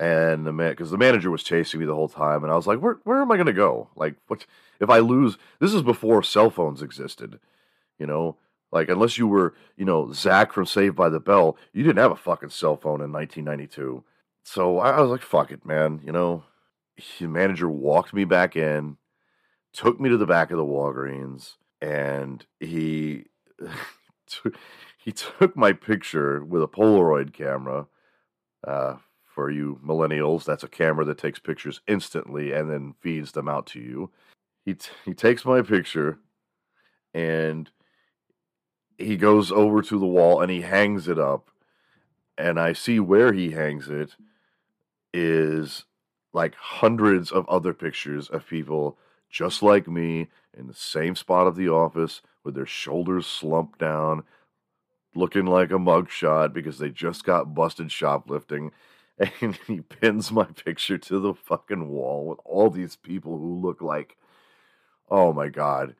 And 0.00 0.46
the 0.46 0.52
man, 0.52 0.70
because 0.70 0.92
the 0.92 0.98
manager 0.98 1.30
was 1.30 1.42
chasing 1.42 1.80
me 1.80 1.86
the 1.86 1.94
whole 1.94 2.08
time, 2.08 2.44
and 2.44 2.52
I 2.52 2.56
was 2.56 2.68
like, 2.68 2.78
"Where, 2.78 2.98
where 3.02 3.20
am 3.20 3.32
I 3.32 3.36
going 3.36 3.48
to 3.48 3.52
go? 3.52 3.88
Like, 3.96 4.14
what 4.28 4.46
if 4.78 4.88
I 4.88 5.00
lose? 5.00 5.38
This 5.58 5.74
is 5.74 5.82
before 5.82 6.22
cell 6.22 6.50
phones 6.50 6.82
existed, 6.82 7.40
you 7.98 8.06
know. 8.06 8.36
Like, 8.70 8.88
unless 8.90 9.18
you 9.18 9.26
were, 9.26 9.54
you 9.76 9.84
know, 9.84 10.12
Zach 10.12 10.52
from 10.52 10.66
Saved 10.66 10.94
by 10.94 11.08
the 11.08 11.18
Bell, 11.18 11.56
you 11.72 11.82
didn't 11.82 11.98
have 11.98 12.12
a 12.12 12.16
fucking 12.16 12.50
cell 12.50 12.76
phone 12.76 13.00
in 13.00 13.10
1992. 13.10 14.04
So 14.44 14.78
I 14.78 15.00
was 15.00 15.10
like, 15.10 15.22
"Fuck 15.22 15.50
it, 15.50 15.66
man," 15.66 16.00
you 16.04 16.12
know. 16.12 16.44
The 17.18 17.26
manager 17.26 17.68
walked 17.68 18.14
me 18.14 18.24
back 18.24 18.54
in, 18.54 18.98
took 19.72 19.98
me 19.98 20.10
to 20.10 20.16
the 20.16 20.26
back 20.26 20.52
of 20.52 20.58
the 20.58 20.64
Walgreens, 20.64 21.56
and 21.80 22.46
he 22.60 23.24
he 24.98 25.12
took 25.12 25.56
my 25.56 25.72
picture 25.72 26.44
with 26.44 26.62
a 26.62 26.68
Polaroid 26.68 27.32
camera. 27.32 27.86
Uh, 28.66 28.96
for 29.38 29.52
you 29.52 29.78
millennials, 29.86 30.44
that's 30.44 30.64
a 30.64 30.68
camera 30.68 31.04
that 31.04 31.16
takes 31.16 31.38
pictures 31.38 31.80
instantly 31.86 32.50
and 32.50 32.68
then 32.68 32.96
feeds 33.00 33.30
them 33.30 33.48
out 33.48 33.66
to 33.66 33.78
you. 33.78 34.10
He 34.64 34.74
t- 34.74 34.90
he 35.04 35.14
takes 35.14 35.44
my 35.44 35.62
picture 35.62 36.18
and 37.14 37.70
he 38.98 39.16
goes 39.16 39.52
over 39.52 39.80
to 39.80 39.96
the 39.96 40.06
wall 40.06 40.40
and 40.40 40.50
he 40.50 40.62
hangs 40.62 41.06
it 41.06 41.20
up. 41.20 41.50
And 42.36 42.58
I 42.58 42.72
see 42.72 42.98
where 42.98 43.32
he 43.32 43.52
hangs 43.52 43.88
it 43.88 44.16
is 45.14 45.84
like 46.32 46.56
hundreds 46.56 47.30
of 47.30 47.48
other 47.48 47.72
pictures 47.72 48.28
of 48.28 48.44
people 48.44 48.98
just 49.30 49.62
like 49.62 49.86
me 49.86 50.30
in 50.52 50.66
the 50.66 50.74
same 50.74 51.14
spot 51.14 51.46
of 51.46 51.54
the 51.54 51.68
office 51.68 52.22
with 52.44 52.54
their 52.54 52.66
shoulders 52.66 53.26
slumped 53.26 53.78
down, 53.78 54.24
looking 55.14 55.46
like 55.46 55.70
a 55.70 55.74
mugshot 55.74 56.52
because 56.52 56.78
they 56.78 56.90
just 56.90 57.24
got 57.24 57.54
busted 57.54 57.90
shoplifting. 57.92 58.72
And 59.40 59.58
he 59.66 59.80
pins 59.80 60.30
my 60.30 60.44
picture 60.44 60.96
to 60.96 61.18
the 61.18 61.34
fucking 61.34 61.88
wall 61.88 62.26
with 62.26 62.38
all 62.44 62.70
these 62.70 62.94
people 62.94 63.36
who 63.36 63.60
look 63.60 63.82
like, 63.82 64.16
oh 65.10 65.32
my 65.32 65.48
God, 65.48 65.96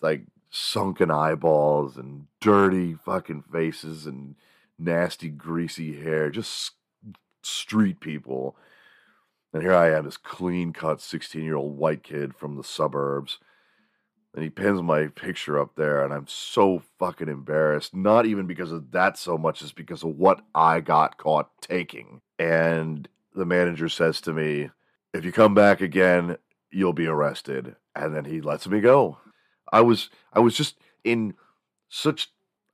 like 0.00 0.22
sunken 0.48 1.10
eyeballs 1.10 1.96
and 1.96 2.28
dirty 2.40 2.94
fucking 2.94 3.42
faces 3.42 4.06
and 4.06 4.36
nasty, 4.78 5.28
greasy 5.28 6.00
hair, 6.00 6.30
just 6.30 6.74
street 7.42 7.98
people. 7.98 8.56
And 9.52 9.62
here 9.62 9.74
I 9.74 9.90
am, 9.90 10.04
this 10.04 10.16
clean 10.16 10.72
cut 10.72 11.00
16 11.00 11.42
year 11.42 11.56
old 11.56 11.76
white 11.76 12.04
kid 12.04 12.36
from 12.36 12.56
the 12.56 12.62
suburbs 12.62 13.38
and 14.34 14.44
he 14.44 14.50
pins 14.50 14.82
my 14.82 15.06
picture 15.08 15.58
up 15.58 15.74
there 15.76 16.04
and 16.04 16.12
i'm 16.12 16.26
so 16.26 16.82
fucking 16.98 17.28
embarrassed 17.28 17.94
not 17.94 18.26
even 18.26 18.46
because 18.46 18.72
of 18.72 18.90
that 18.92 19.16
so 19.18 19.38
much 19.38 19.62
as 19.62 19.72
because 19.72 20.02
of 20.02 20.16
what 20.16 20.40
i 20.54 20.80
got 20.80 21.16
caught 21.16 21.50
taking. 21.60 22.20
And 22.38 23.08
the 23.34 23.44
manager 23.44 23.88
says 23.88 24.20
to 24.22 24.32
me 24.32 24.70
if 25.12 25.24
you 25.24 25.32
come 25.32 25.54
back 25.54 25.80
again 25.80 26.36
you'll 26.70 26.92
be 26.92 27.06
arrested. 27.06 27.76
And 27.94 28.14
then 28.14 28.24
he 28.24 28.40
lets 28.40 28.68
me 28.68 28.80
go. 28.80 29.18
I 29.72 29.80
was 29.80 30.10
i 30.32 30.40
was 30.40 30.54
just 30.54 30.76
in 31.04 31.34
such 31.88 32.30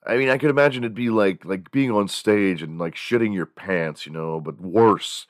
i 0.07 0.17
mean 0.17 0.29
i 0.29 0.39
could 0.39 0.51
imagine 0.51 0.85
it'd 0.85 0.95
be 0.95 1.11
like 1.11 1.45
like 1.45 1.71
being 1.71 1.91
on 1.91 2.09
stage 2.09 2.63
and 2.63 2.79
like 2.79 2.95
shitting 2.95 3.35
your 3.35 3.47
pants 3.47 4.07
you 4.07 4.13
know 4.13 4.41
but 4.41 4.61
worse 4.61 5.27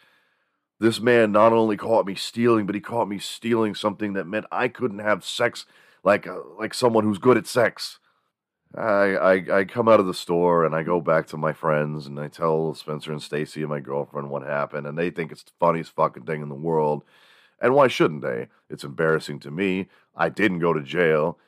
this 0.81 1.01
man 1.01 1.33
not 1.33 1.53
only 1.53 1.77
caught 1.77 2.07
me 2.07 2.15
stealing 2.15 2.67
but 2.67 2.75
he 2.75 2.81
caught 2.81 3.09
me 3.09 3.19
stealing 3.19 3.75
something 3.75 4.15
that 4.15 4.27
meant 4.27 4.47
i 4.51 4.69
couldn't 4.69 5.01
have 5.01 5.25
sex 5.25 5.67
like 6.05 6.27
uh, 6.27 6.39
like 6.59 6.75
someone 6.75 7.05
who's 7.05 7.19
good 7.19 7.37
at 7.37 7.47
sex. 7.47 7.99
I, 8.77 8.83
I 9.17 9.59
I 9.59 9.65
come 9.65 9.89
out 9.89 10.01
of 10.01 10.07
the 10.07 10.15
store 10.15 10.65
and 10.65 10.75
I 10.75 10.83
go 10.83 11.01
back 11.01 11.27
to 11.29 11.37
my 11.37 11.53
friends 11.53 12.07
and 12.07 12.19
I 12.19 12.29
tell 12.29 12.75
Spencer 12.75 13.13
and 13.13 13.23
Stacy 13.23 13.61
and 13.63 13.71
my 13.71 13.81
girlfriend 13.81 14.31
what 14.31 14.43
happened 14.43 14.87
and 14.87 14.99
they 14.99 15.11
think 15.11 15.33
it's 15.33 15.45
the 15.45 15.53
funniest 15.61 15.95
fucking 15.95 16.25
thing 16.25 16.43
in 16.43 16.49
the 16.49 16.55
world. 16.55 17.05
And 17.61 17.75
why 17.75 17.89
shouldn't 17.89 18.23
they? 18.23 18.49
It's 18.69 18.85
embarrassing 18.85 19.41
to 19.41 19.51
me. 19.51 19.89
I 20.17 20.29
didn't 20.29 20.59
go 20.59 20.73
to 20.73 20.83
jail. 20.83 21.39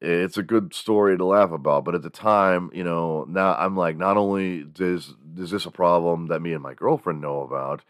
It's 0.00 0.36
a 0.36 0.42
good 0.42 0.74
story 0.74 1.16
to 1.16 1.24
laugh 1.24 1.52
about, 1.52 1.84
but 1.84 1.94
at 1.94 2.02
the 2.02 2.10
time, 2.10 2.70
you 2.74 2.82
know, 2.82 3.24
now 3.28 3.54
I'm 3.54 3.76
like, 3.76 3.96
not 3.96 4.16
only 4.16 4.64
does 4.64 5.14
is 5.38 5.52
this 5.52 5.64
a 5.64 5.70
problem 5.70 6.26
that 6.26 6.42
me 6.42 6.52
and 6.52 6.62
my 6.62 6.74
girlfriend 6.74 7.20
know 7.20 7.42
about, 7.42 7.82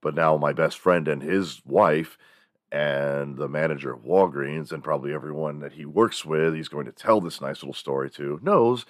but 0.00 0.14
now 0.14 0.38
my 0.38 0.54
best 0.54 0.78
friend 0.78 1.06
and 1.08 1.22
his 1.22 1.60
wife 1.66 2.16
and 2.72 3.36
the 3.36 3.48
manager 3.48 3.92
of 3.92 4.00
Walgreens 4.00 4.72
and 4.72 4.82
probably 4.82 5.12
everyone 5.12 5.60
that 5.60 5.74
he 5.74 5.84
works 5.84 6.24
with, 6.24 6.54
he's 6.54 6.68
going 6.68 6.86
to 6.86 6.92
tell 6.92 7.20
this 7.20 7.40
nice 7.40 7.62
little 7.62 7.74
story 7.74 8.10
to, 8.12 8.40
knows 8.42 8.86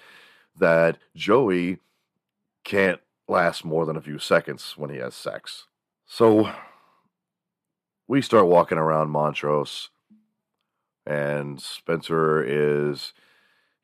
that 0.57 0.97
Joey 1.15 1.79
can't 2.63 3.01
last 3.27 3.65
more 3.65 3.85
than 3.85 3.97
a 3.97 4.01
few 4.01 4.19
seconds 4.19 4.75
when 4.77 4.89
he 4.89 4.97
has 4.97 5.13
sex. 5.13 5.67
So 6.05 6.49
we 8.07 8.21
start 8.21 8.47
walking 8.47 8.77
around 8.77 9.09
Montrose, 9.09 9.89
and 11.05 11.61
Spencer 11.61 12.41
is, 12.41 13.11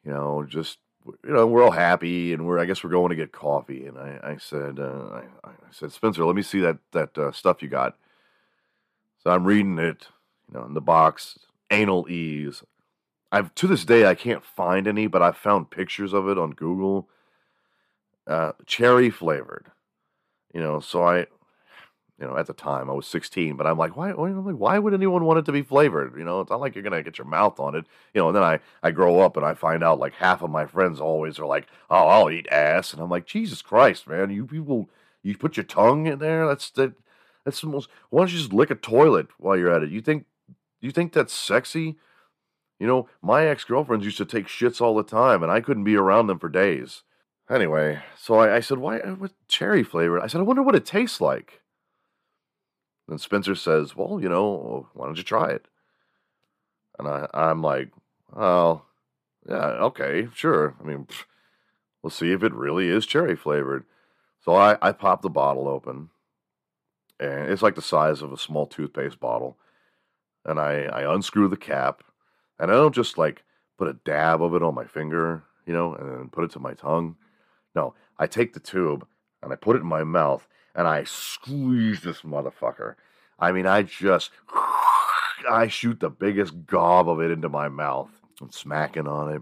you 0.05 0.11
know, 0.11 0.45
just 0.47 0.77
you 1.25 1.33
know, 1.33 1.47
we're 1.47 1.63
all 1.63 1.71
happy, 1.71 2.33
and 2.33 2.45
we're 2.45 2.59
I 2.59 2.65
guess 2.65 2.83
we're 2.83 2.89
going 2.89 3.09
to 3.09 3.15
get 3.15 3.33
coffee. 3.33 3.85
And 3.85 3.97
I, 3.97 4.19
I 4.23 4.37
said, 4.37 4.79
uh, 4.79 5.21
I, 5.43 5.47
I, 5.49 5.51
said, 5.71 5.91
Spencer, 5.91 6.23
let 6.25 6.35
me 6.35 6.41
see 6.41 6.59
that 6.61 6.77
that 6.91 7.17
uh, 7.17 7.31
stuff 7.31 7.61
you 7.61 7.67
got. 7.67 7.97
So 9.23 9.31
I'm 9.31 9.45
reading 9.45 9.77
it, 9.79 10.07
you 10.47 10.57
know, 10.59 10.65
in 10.65 10.73
the 10.73 10.81
box, 10.81 11.37
anal 11.69 12.09
ease. 12.09 12.63
I've 13.31 13.53
to 13.55 13.67
this 13.67 13.85
day 13.85 14.05
I 14.05 14.15
can't 14.15 14.43
find 14.43 14.87
any, 14.87 15.07
but 15.07 15.21
I've 15.21 15.37
found 15.37 15.69
pictures 15.69 16.13
of 16.13 16.27
it 16.27 16.37
on 16.37 16.51
Google. 16.51 17.09
Uh, 18.25 18.53
cherry 18.65 19.09
flavored, 19.09 19.71
you 20.53 20.61
know. 20.61 20.79
So 20.79 21.03
I, 21.03 21.19
you 21.19 22.27
know, 22.27 22.37
at 22.37 22.47
the 22.47 22.53
time 22.53 22.89
I 22.89 22.93
was 22.93 23.07
16, 23.07 23.55
but 23.55 23.67
I'm 23.67 23.77
like, 23.77 23.97
why? 23.97 24.11
Why 24.11 24.79
would 24.79 24.93
anyone 24.93 25.25
want 25.25 25.39
it 25.39 25.45
to 25.45 25.51
be 25.51 25.61
flavored? 25.63 26.17
You 26.17 26.23
know, 26.23 26.41
it's 26.41 26.49
not 26.49 26.61
like 26.61 26.75
you're 26.75 26.83
gonna 26.83 27.03
get 27.03 27.17
your 27.17 27.27
mouth 27.27 27.59
on 27.59 27.75
it. 27.75 27.85
You 28.13 28.21
know, 28.21 28.27
and 28.29 28.35
then 28.35 28.43
I 28.43 28.59
I 28.81 28.91
grow 28.91 29.19
up 29.19 29.35
and 29.37 29.45
I 29.45 29.53
find 29.53 29.83
out 29.83 29.99
like 29.99 30.13
half 30.13 30.41
of 30.41 30.49
my 30.49 30.65
friends 30.65 30.99
always 30.99 31.39
are 31.39 31.45
like, 31.45 31.67
oh, 31.89 32.07
I'll 32.07 32.29
eat 32.31 32.47
ass, 32.51 32.93
and 32.93 33.01
I'm 33.01 33.09
like, 33.09 33.25
Jesus 33.25 33.61
Christ, 33.61 34.07
man, 34.07 34.31
you 34.31 34.45
people, 34.45 34.89
you 35.23 35.37
put 35.37 35.57
your 35.57 35.65
tongue 35.65 36.07
in 36.07 36.19
there. 36.19 36.47
That's 36.47 36.69
that. 36.71 36.93
That's 37.49 37.61
the 37.61 37.67
most. 37.67 37.89
Why 38.11 38.21
don't 38.21 38.31
you 38.31 38.37
just 38.37 38.53
lick 38.53 38.69
a 38.69 38.75
toilet 38.75 39.27
while 39.39 39.57
you're 39.57 39.73
at 39.73 39.81
it? 39.81 39.89
You 39.89 40.01
think 40.01 40.25
you 40.79 40.91
think 40.91 41.13
that's 41.13 41.33
sexy? 41.33 41.97
You 42.79 42.85
know, 42.85 43.09
my 43.23 43.47
ex 43.47 43.63
girlfriends 43.63 44.05
used 44.05 44.17
to 44.17 44.25
take 44.25 44.45
shits 44.45 44.79
all 44.79 44.95
the 44.95 45.03
time, 45.03 45.41
and 45.41 45.51
I 45.51 45.59
couldn't 45.59 45.83
be 45.83 45.95
around 45.95 46.27
them 46.27 46.37
for 46.37 46.47
days. 46.47 47.01
Anyway, 47.49 48.03
so 48.15 48.35
I, 48.35 48.57
I 48.57 48.59
said, 48.59 48.77
why? 48.77 48.99
Uh, 48.99 49.15
what 49.15 49.31
cherry 49.47 49.81
flavored? 49.81 50.21
I 50.21 50.27
said, 50.27 50.39
I 50.39 50.43
wonder 50.43 50.61
what 50.61 50.75
it 50.75 50.85
tastes 50.85 51.19
like. 51.19 51.61
And 53.07 53.19
Spencer 53.19 53.55
says, 53.55 53.95
Well, 53.95 54.19
you 54.21 54.29
know, 54.29 54.87
why 54.93 55.07
don't 55.07 55.17
you 55.17 55.23
try 55.23 55.49
it? 55.49 55.67
And 56.99 57.07
I, 57.07 57.27
I'm 57.33 57.63
like, 57.63 57.89
Oh, 58.35 58.83
yeah, 59.49 59.55
okay, 59.55 60.27
sure. 60.35 60.75
I 60.79 60.83
mean, 60.83 61.05
pff, 61.05 61.23
we'll 62.03 62.11
see 62.11 62.31
if 62.31 62.43
it 62.43 62.53
really 62.53 62.89
is 62.89 63.07
cherry 63.07 63.35
flavored. 63.35 63.85
So 64.45 64.53
I, 64.55 64.77
I 64.81 64.91
pop 64.91 65.23
the 65.23 65.29
bottle 65.29 65.67
open, 65.67 66.11
and 67.19 67.51
it's 67.51 67.61
like 67.61 67.75
the 67.75 67.81
size 67.81 68.21
of 68.21 68.31
a 68.31 68.37
small 68.37 68.65
toothpaste 68.65 69.19
bottle. 69.19 69.57
And 70.45 70.59
I, 70.59 70.83
I 70.83 71.13
unscrew 71.13 71.49
the 71.49 71.57
cap, 71.57 72.03
and 72.59 72.71
I 72.71 72.75
don't 72.75 72.95
just 72.95 73.17
like 73.17 73.43
put 73.77 73.87
a 73.87 73.93
dab 73.93 74.41
of 74.41 74.53
it 74.53 74.63
on 74.63 74.75
my 74.75 74.85
finger, 74.85 75.43
you 75.65 75.73
know, 75.73 75.93
and 75.95 76.09
then 76.09 76.29
put 76.29 76.43
it 76.43 76.51
to 76.51 76.59
my 76.59 76.73
tongue. 76.73 77.15
No, 77.75 77.93
I 78.17 78.27
take 78.27 78.53
the 78.53 78.59
tube 78.59 79.07
and 79.41 79.53
I 79.53 79.55
put 79.55 79.75
it 79.75 79.81
in 79.81 79.87
my 79.87 80.03
mouth 80.03 80.47
and 80.75 80.87
I 80.87 81.03
squeeze 81.05 82.01
this 82.01 82.21
motherfucker. 82.21 82.95
I 83.39 83.51
mean, 83.51 83.65
I 83.65 83.83
just 83.83 84.31
I 85.49 85.67
shoot 85.69 85.99
the 85.99 86.09
biggest 86.09 86.65
gob 86.65 87.09
of 87.09 87.21
it 87.21 87.31
into 87.31 87.49
my 87.49 87.69
mouth 87.69 88.11
and 88.41 88.53
smacking 88.53 89.07
on 89.07 89.31
it. 89.31 89.41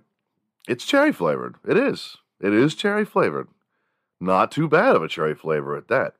It's 0.67 0.85
cherry 0.85 1.11
flavored. 1.11 1.55
It 1.67 1.77
is. 1.77 2.17
It 2.39 2.53
is 2.53 2.75
cherry 2.75 3.05
flavored. 3.05 3.47
Not 4.19 4.51
too 4.51 4.67
bad 4.67 4.95
of 4.95 5.03
a 5.03 5.07
cherry 5.07 5.35
flavor 5.35 5.75
at 5.75 5.87
that. 5.87 6.13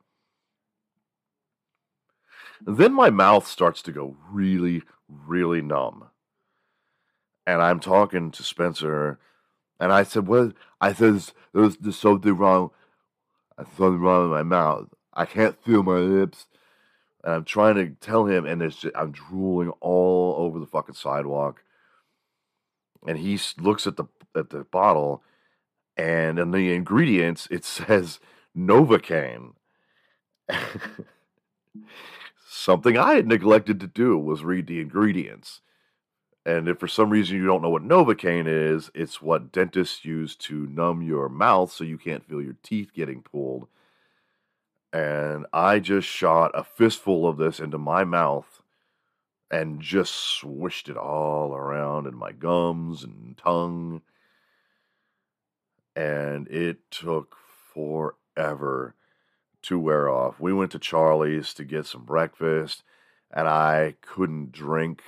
Then 2.66 2.92
my 2.92 3.10
mouth 3.10 3.46
starts 3.46 3.82
to 3.82 3.92
go 3.92 4.16
really, 4.30 4.82
really 5.08 5.62
numb. 5.62 6.06
And 7.46 7.62
I'm 7.62 7.80
talking 7.80 8.30
to 8.32 8.42
Spencer, 8.42 9.18
and 9.80 9.92
I 9.92 10.02
said, 10.02 10.26
Well, 10.26 10.52
I 10.80 10.92
said, 10.92 11.22
there's, 11.54 11.76
there's, 11.76 11.96
something 11.96 12.36
wrong. 12.36 12.70
There's 13.56 13.68
something 13.70 14.00
wrong 14.00 14.30
with 14.30 14.38
my 14.38 14.42
mouth. 14.42 14.88
I 15.14 15.24
can't 15.24 15.62
feel 15.64 15.82
my 15.82 15.98
lips. 15.98 16.46
And 17.24 17.34
I'm 17.34 17.44
trying 17.44 17.76
to 17.76 17.88
tell 18.00 18.26
him, 18.26 18.44
and 18.44 18.60
there's 18.60 18.76
just, 18.76 18.94
I'm 18.94 19.12
drooling 19.12 19.70
all 19.80 20.36
over 20.38 20.58
the 20.58 20.66
fucking 20.66 20.94
sidewalk. 20.94 21.62
And 23.06 23.18
he 23.18 23.38
looks 23.58 23.86
at 23.86 23.96
the 23.96 24.04
at 24.36 24.50
the 24.50 24.64
bottle, 24.64 25.22
and 25.96 26.38
in 26.38 26.50
the 26.50 26.74
ingredients 26.74 27.48
it 27.50 27.64
says 27.64 28.20
Novocaine. 28.56 29.52
Something 32.50 32.96
I 32.96 33.14
had 33.14 33.26
neglected 33.26 33.80
to 33.80 33.86
do 33.86 34.16
was 34.18 34.42
read 34.42 34.66
the 34.66 34.80
ingredients. 34.80 35.60
And 36.46 36.68
if 36.68 36.78
for 36.78 36.88
some 36.88 37.10
reason 37.10 37.36
you 37.36 37.46
don't 37.46 37.60
know 37.60 37.68
what 37.70 37.82
Novocaine 37.82 38.46
is, 38.46 38.90
it's 38.94 39.20
what 39.20 39.52
dentists 39.52 40.04
use 40.04 40.34
to 40.36 40.66
numb 40.66 41.02
your 41.02 41.28
mouth 41.28 41.70
so 41.70 41.84
you 41.84 41.98
can't 41.98 42.24
feel 42.26 42.40
your 42.40 42.56
teeth 42.62 42.92
getting 42.94 43.22
pulled 43.22 43.68
and 44.92 45.46
I 45.52 45.80
just 45.80 46.08
shot 46.08 46.52
a 46.54 46.64
fistful 46.64 47.28
of 47.28 47.36
this 47.36 47.60
into 47.60 47.78
my 47.78 48.04
mouth 48.04 48.62
and 49.50 49.80
just 49.80 50.14
swished 50.14 50.88
it 50.88 50.96
all 50.96 51.54
around 51.54 52.06
in 52.06 52.14
my 52.14 52.32
gums 52.32 53.04
and 53.04 53.36
tongue. 53.36 54.02
And 55.94 56.48
it 56.48 56.90
took 56.90 57.36
forever 57.74 58.94
to 59.62 59.78
wear 59.78 60.08
off. 60.08 60.40
We 60.40 60.52
went 60.52 60.72
to 60.72 60.78
Charlie's 60.78 61.52
to 61.54 61.64
get 61.64 61.86
some 61.86 62.04
breakfast, 62.04 62.82
and 63.32 63.48
I 63.48 63.96
couldn't 64.02 64.52
drink. 64.52 65.02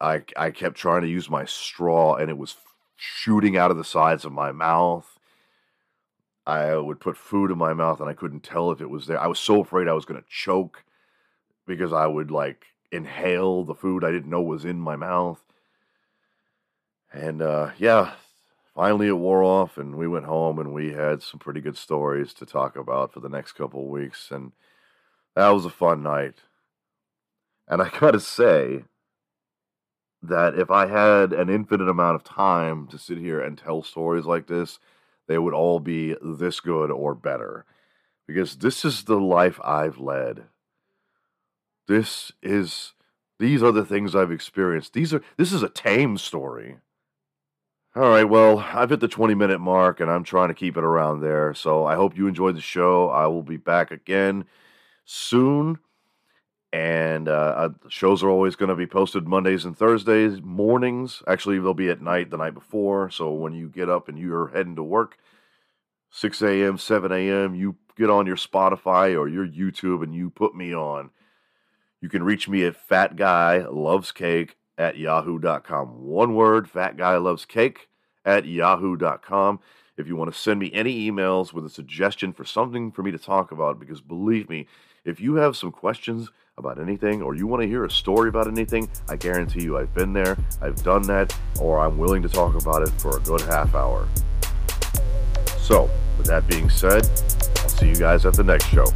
I, 0.00 0.22
I 0.36 0.50
kept 0.50 0.76
trying 0.76 1.02
to 1.02 1.08
use 1.08 1.28
my 1.28 1.44
straw, 1.44 2.14
and 2.14 2.30
it 2.30 2.38
was 2.38 2.56
shooting 2.96 3.56
out 3.56 3.70
of 3.70 3.76
the 3.76 3.84
sides 3.84 4.24
of 4.24 4.32
my 4.32 4.52
mouth 4.52 5.18
I 6.50 6.76
would 6.76 7.00
put 7.00 7.16
food 7.16 7.50
in 7.50 7.58
my 7.58 7.74
mouth 7.74 8.00
and 8.00 8.08
I 8.08 8.14
couldn't 8.14 8.42
tell 8.42 8.72
if 8.72 8.80
it 8.80 8.90
was 8.90 9.06
there. 9.06 9.20
I 9.20 9.28
was 9.28 9.38
so 9.38 9.60
afraid 9.60 9.86
I 9.86 9.92
was 9.92 10.04
going 10.04 10.20
to 10.20 10.26
choke 10.28 10.84
because 11.66 11.92
I 11.92 12.06
would 12.06 12.30
like 12.30 12.64
inhale 12.90 13.64
the 13.64 13.74
food 13.74 14.04
I 14.04 14.10
didn't 14.10 14.30
know 14.30 14.42
was 14.42 14.64
in 14.64 14.80
my 14.80 14.96
mouth. 14.96 15.40
And 17.12 17.42
uh, 17.42 17.70
yeah, 17.78 18.14
finally 18.80 19.08
it 19.08 19.12
wore 19.12 19.44
off 19.44 19.76
and 19.76 19.94
we 19.96 20.08
went 20.08 20.24
home 20.24 20.58
and 20.58 20.72
we 20.72 20.94
had 20.94 21.22
some 21.22 21.38
pretty 21.38 21.60
good 21.60 21.76
stories 21.76 22.32
to 22.32 22.46
talk 22.46 22.76
about 22.76 23.12
for 23.12 23.20
the 23.20 23.28
next 23.28 23.52
couple 23.52 23.82
of 23.82 23.90
weeks. 23.90 24.30
And 24.30 24.52
that 25.36 25.50
was 25.50 25.66
a 25.66 25.70
fun 25.70 26.02
night. 26.02 26.36
And 27.68 27.82
I 27.82 27.90
got 28.00 28.12
to 28.12 28.20
say 28.20 28.84
that 30.22 30.58
if 30.58 30.70
I 30.70 30.86
had 30.86 31.34
an 31.34 31.50
infinite 31.50 31.90
amount 31.90 32.14
of 32.14 32.24
time 32.24 32.86
to 32.86 32.96
sit 32.96 33.18
here 33.18 33.38
and 33.38 33.58
tell 33.58 33.82
stories 33.82 34.24
like 34.24 34.46
this, 34.46 34.78
they 35.28 35.36
would 35.36 35.52
all 35.52 35.78
be 35.78 36.16
this 36.22 36.60
good 36.60 36.90
or 36.90 37.14
better. 37.14 37.66
Because 38.26 38.56
this 38.56 38.86
is 38.86 39.04
the 39.04 39.20
life 39.20 39.60
I've 39.62 39.98
led. 39.98 40.44
This 41.86 42.32
is 42.42 42.94
these 43.38 43.62
are 43.62 43.72
the 43.72 43.84
things 43.84 44.16
I've 44.16 44.32
experienced. 44.32 44.94
These 44.94 45.12
are 45.12 45.20
this 45.36 45.52
is 45.52 45.62
a 45.62 45.68
tame 45.68 46.16
story. 46.16 46.78
All 47.96 48.08
right, 48.08 48.22
well, 48.22 48.60
I've 48.60 48.90
hit 48.90 49.00
the 49.00 49.08
20 49.08 49.34
minute 49.34 49.58
mark 49.58 49.98
and 49.98 50.08
I'm 50.08 50.22
trying 50.22 50.46
to 50.46 50.54
keep 50.54 50.76
it 50.76 50.84
around 50.84 51.22
there. 51.22 51.52
So 51.54 51.84
I 51.84 51.96
hope 51.96 52.16
you 52.16 52.28
enjoyed 52.28 52.56
the 52.56 52.60
show. 52.60 53.08
I 53.08 53.26
will 53.26 53.42
be 53.42 53.56
back 53.56 53.90
again 53.90 54.44
soon. 55.04 55.80
And 56.72 57.28
uh, 57.28 57.32
uh 57.32 57.68
shows 57.88 58.22
are 58.22 58.30
always 58.30 58.54
going 58.54 58.68
to 58.68 58.76
be 58.76 58.86
posted 58.86 59.26
Mondays 59.26 59.64
and 59.64 59.76
Thursdays 59.76 60.40
mornings. 60.40 61.20
Actually, 61.26 61.58
they'll 61.58 61.74
be 61.74 61.90
at 61.90 62.00
night 62.00 62.30
the 62.30 62.36
night 62.36 62.54
before. 62.54 63.10
So 63.10 63.32
when 63.32 63.54
you 63.54 63.68
get 63.68 63.88
up 63.88 64.08
and 64.08 64.16
you're 64.16 64.52
heading 64.54 64.76
to 64.76 64.84
work, 64.84 65.18
6 66.10 66.42
a.m., 66.42 66.78
7 66.78 67.10
a.m., 67.10 67.56
you 67.56 67.74
get 67.96 68.08
on 68.08 68.24
your 68.24 68.36
Spotify 68.36 69.18
or 69.18 69.26
your 69.26 69.46
YouTube 69.46 70.04
and 70.04 70.14
you 70.14 70.30
put 70.30 70.54
me 70.54 70.72
on. 70.72 71.10
You 72.00 72.08
can 72.08 72.22
reach 72.22 72.48
me 72.48 72.64
at 72.64 72.76
Fat 72.76 73.16
Guy 73.16 73.66
Loves 73.68 74.12
Cake 74.12 74.56
at 74.80 74.96
yahoo.com. 74.96 76.06
One 76.06 76.34
word, 76.34 76.68
Fat 76.68 76.96
Guy 76.96 77.16
Loves 77.18 77.44
Cake 77.44 77.88
at 78.24 78.46
yahoo.com. 78.46 79.60
If 79.98 80.08
you 80.08 80.16
want 80.16 80.32
to 80.32 80.38
send 80.38 80.58
me 80.58 80.72
any 80.72 81.10
emails 81.10 81.52
with 81.52 81.66
a 81.66 81.70
suggestion 81.70 82.32
for 82.32 82.44
something 82.44 82.90
for 82.90 83.02
me 83.02 83.10
to 83.10 83.18
talk 83.18 83.52
about, 83.52 83.78
because 83.78 84.00
believe 84.00 84.48
me, 84.48 84.66
if 85.04 85.20
you 85.20 85.34
have 85.34 85.56
some 85.56 85.70
questions 85.70 86.30
about 86.56 86.80
anything 86.80 87.20
or 87.20 87.34
you 87.34 87.46
want 87.46 87.62
to 87.62 87.68
hear 87.68 87.84
a 87.84 87.90
story 87.90 88.30
about 88.30 88.48
anything, 88.48 88.88
I 89.08 89.16
guarantee 89.16 89.62
you 89.62 89.76
I've 89.76 89.92
been 89.92 90.14
there, 90.14 90.38
I've 90.62 90.82
done 90.82 91.02
that, 91.02 91.36
or 91.60 91.78
I'm 91.80 91.98
willing 91.98 92.22
to 92.22 92.28
talk 92.28 92.54
about 92.54 92.82
it 92.82 92.90
for 93.00 93.18
a 93.18 93.20
good 93.20 93.42
half 93.42 93.74
hour. 93.74 94.08
So, 95.58 95.90
with 96.16 96.26
that 96.28 96.46
being 96.48 96.70
said, 96.70 97.04
I'll 97.58 97.68
see 97.68 97.88
you 97.88 97.96
guys 97.96 98.24
at 98.24 98.32
the 98.34 98.44
next 98.44 98.66
show. 98.66 98.86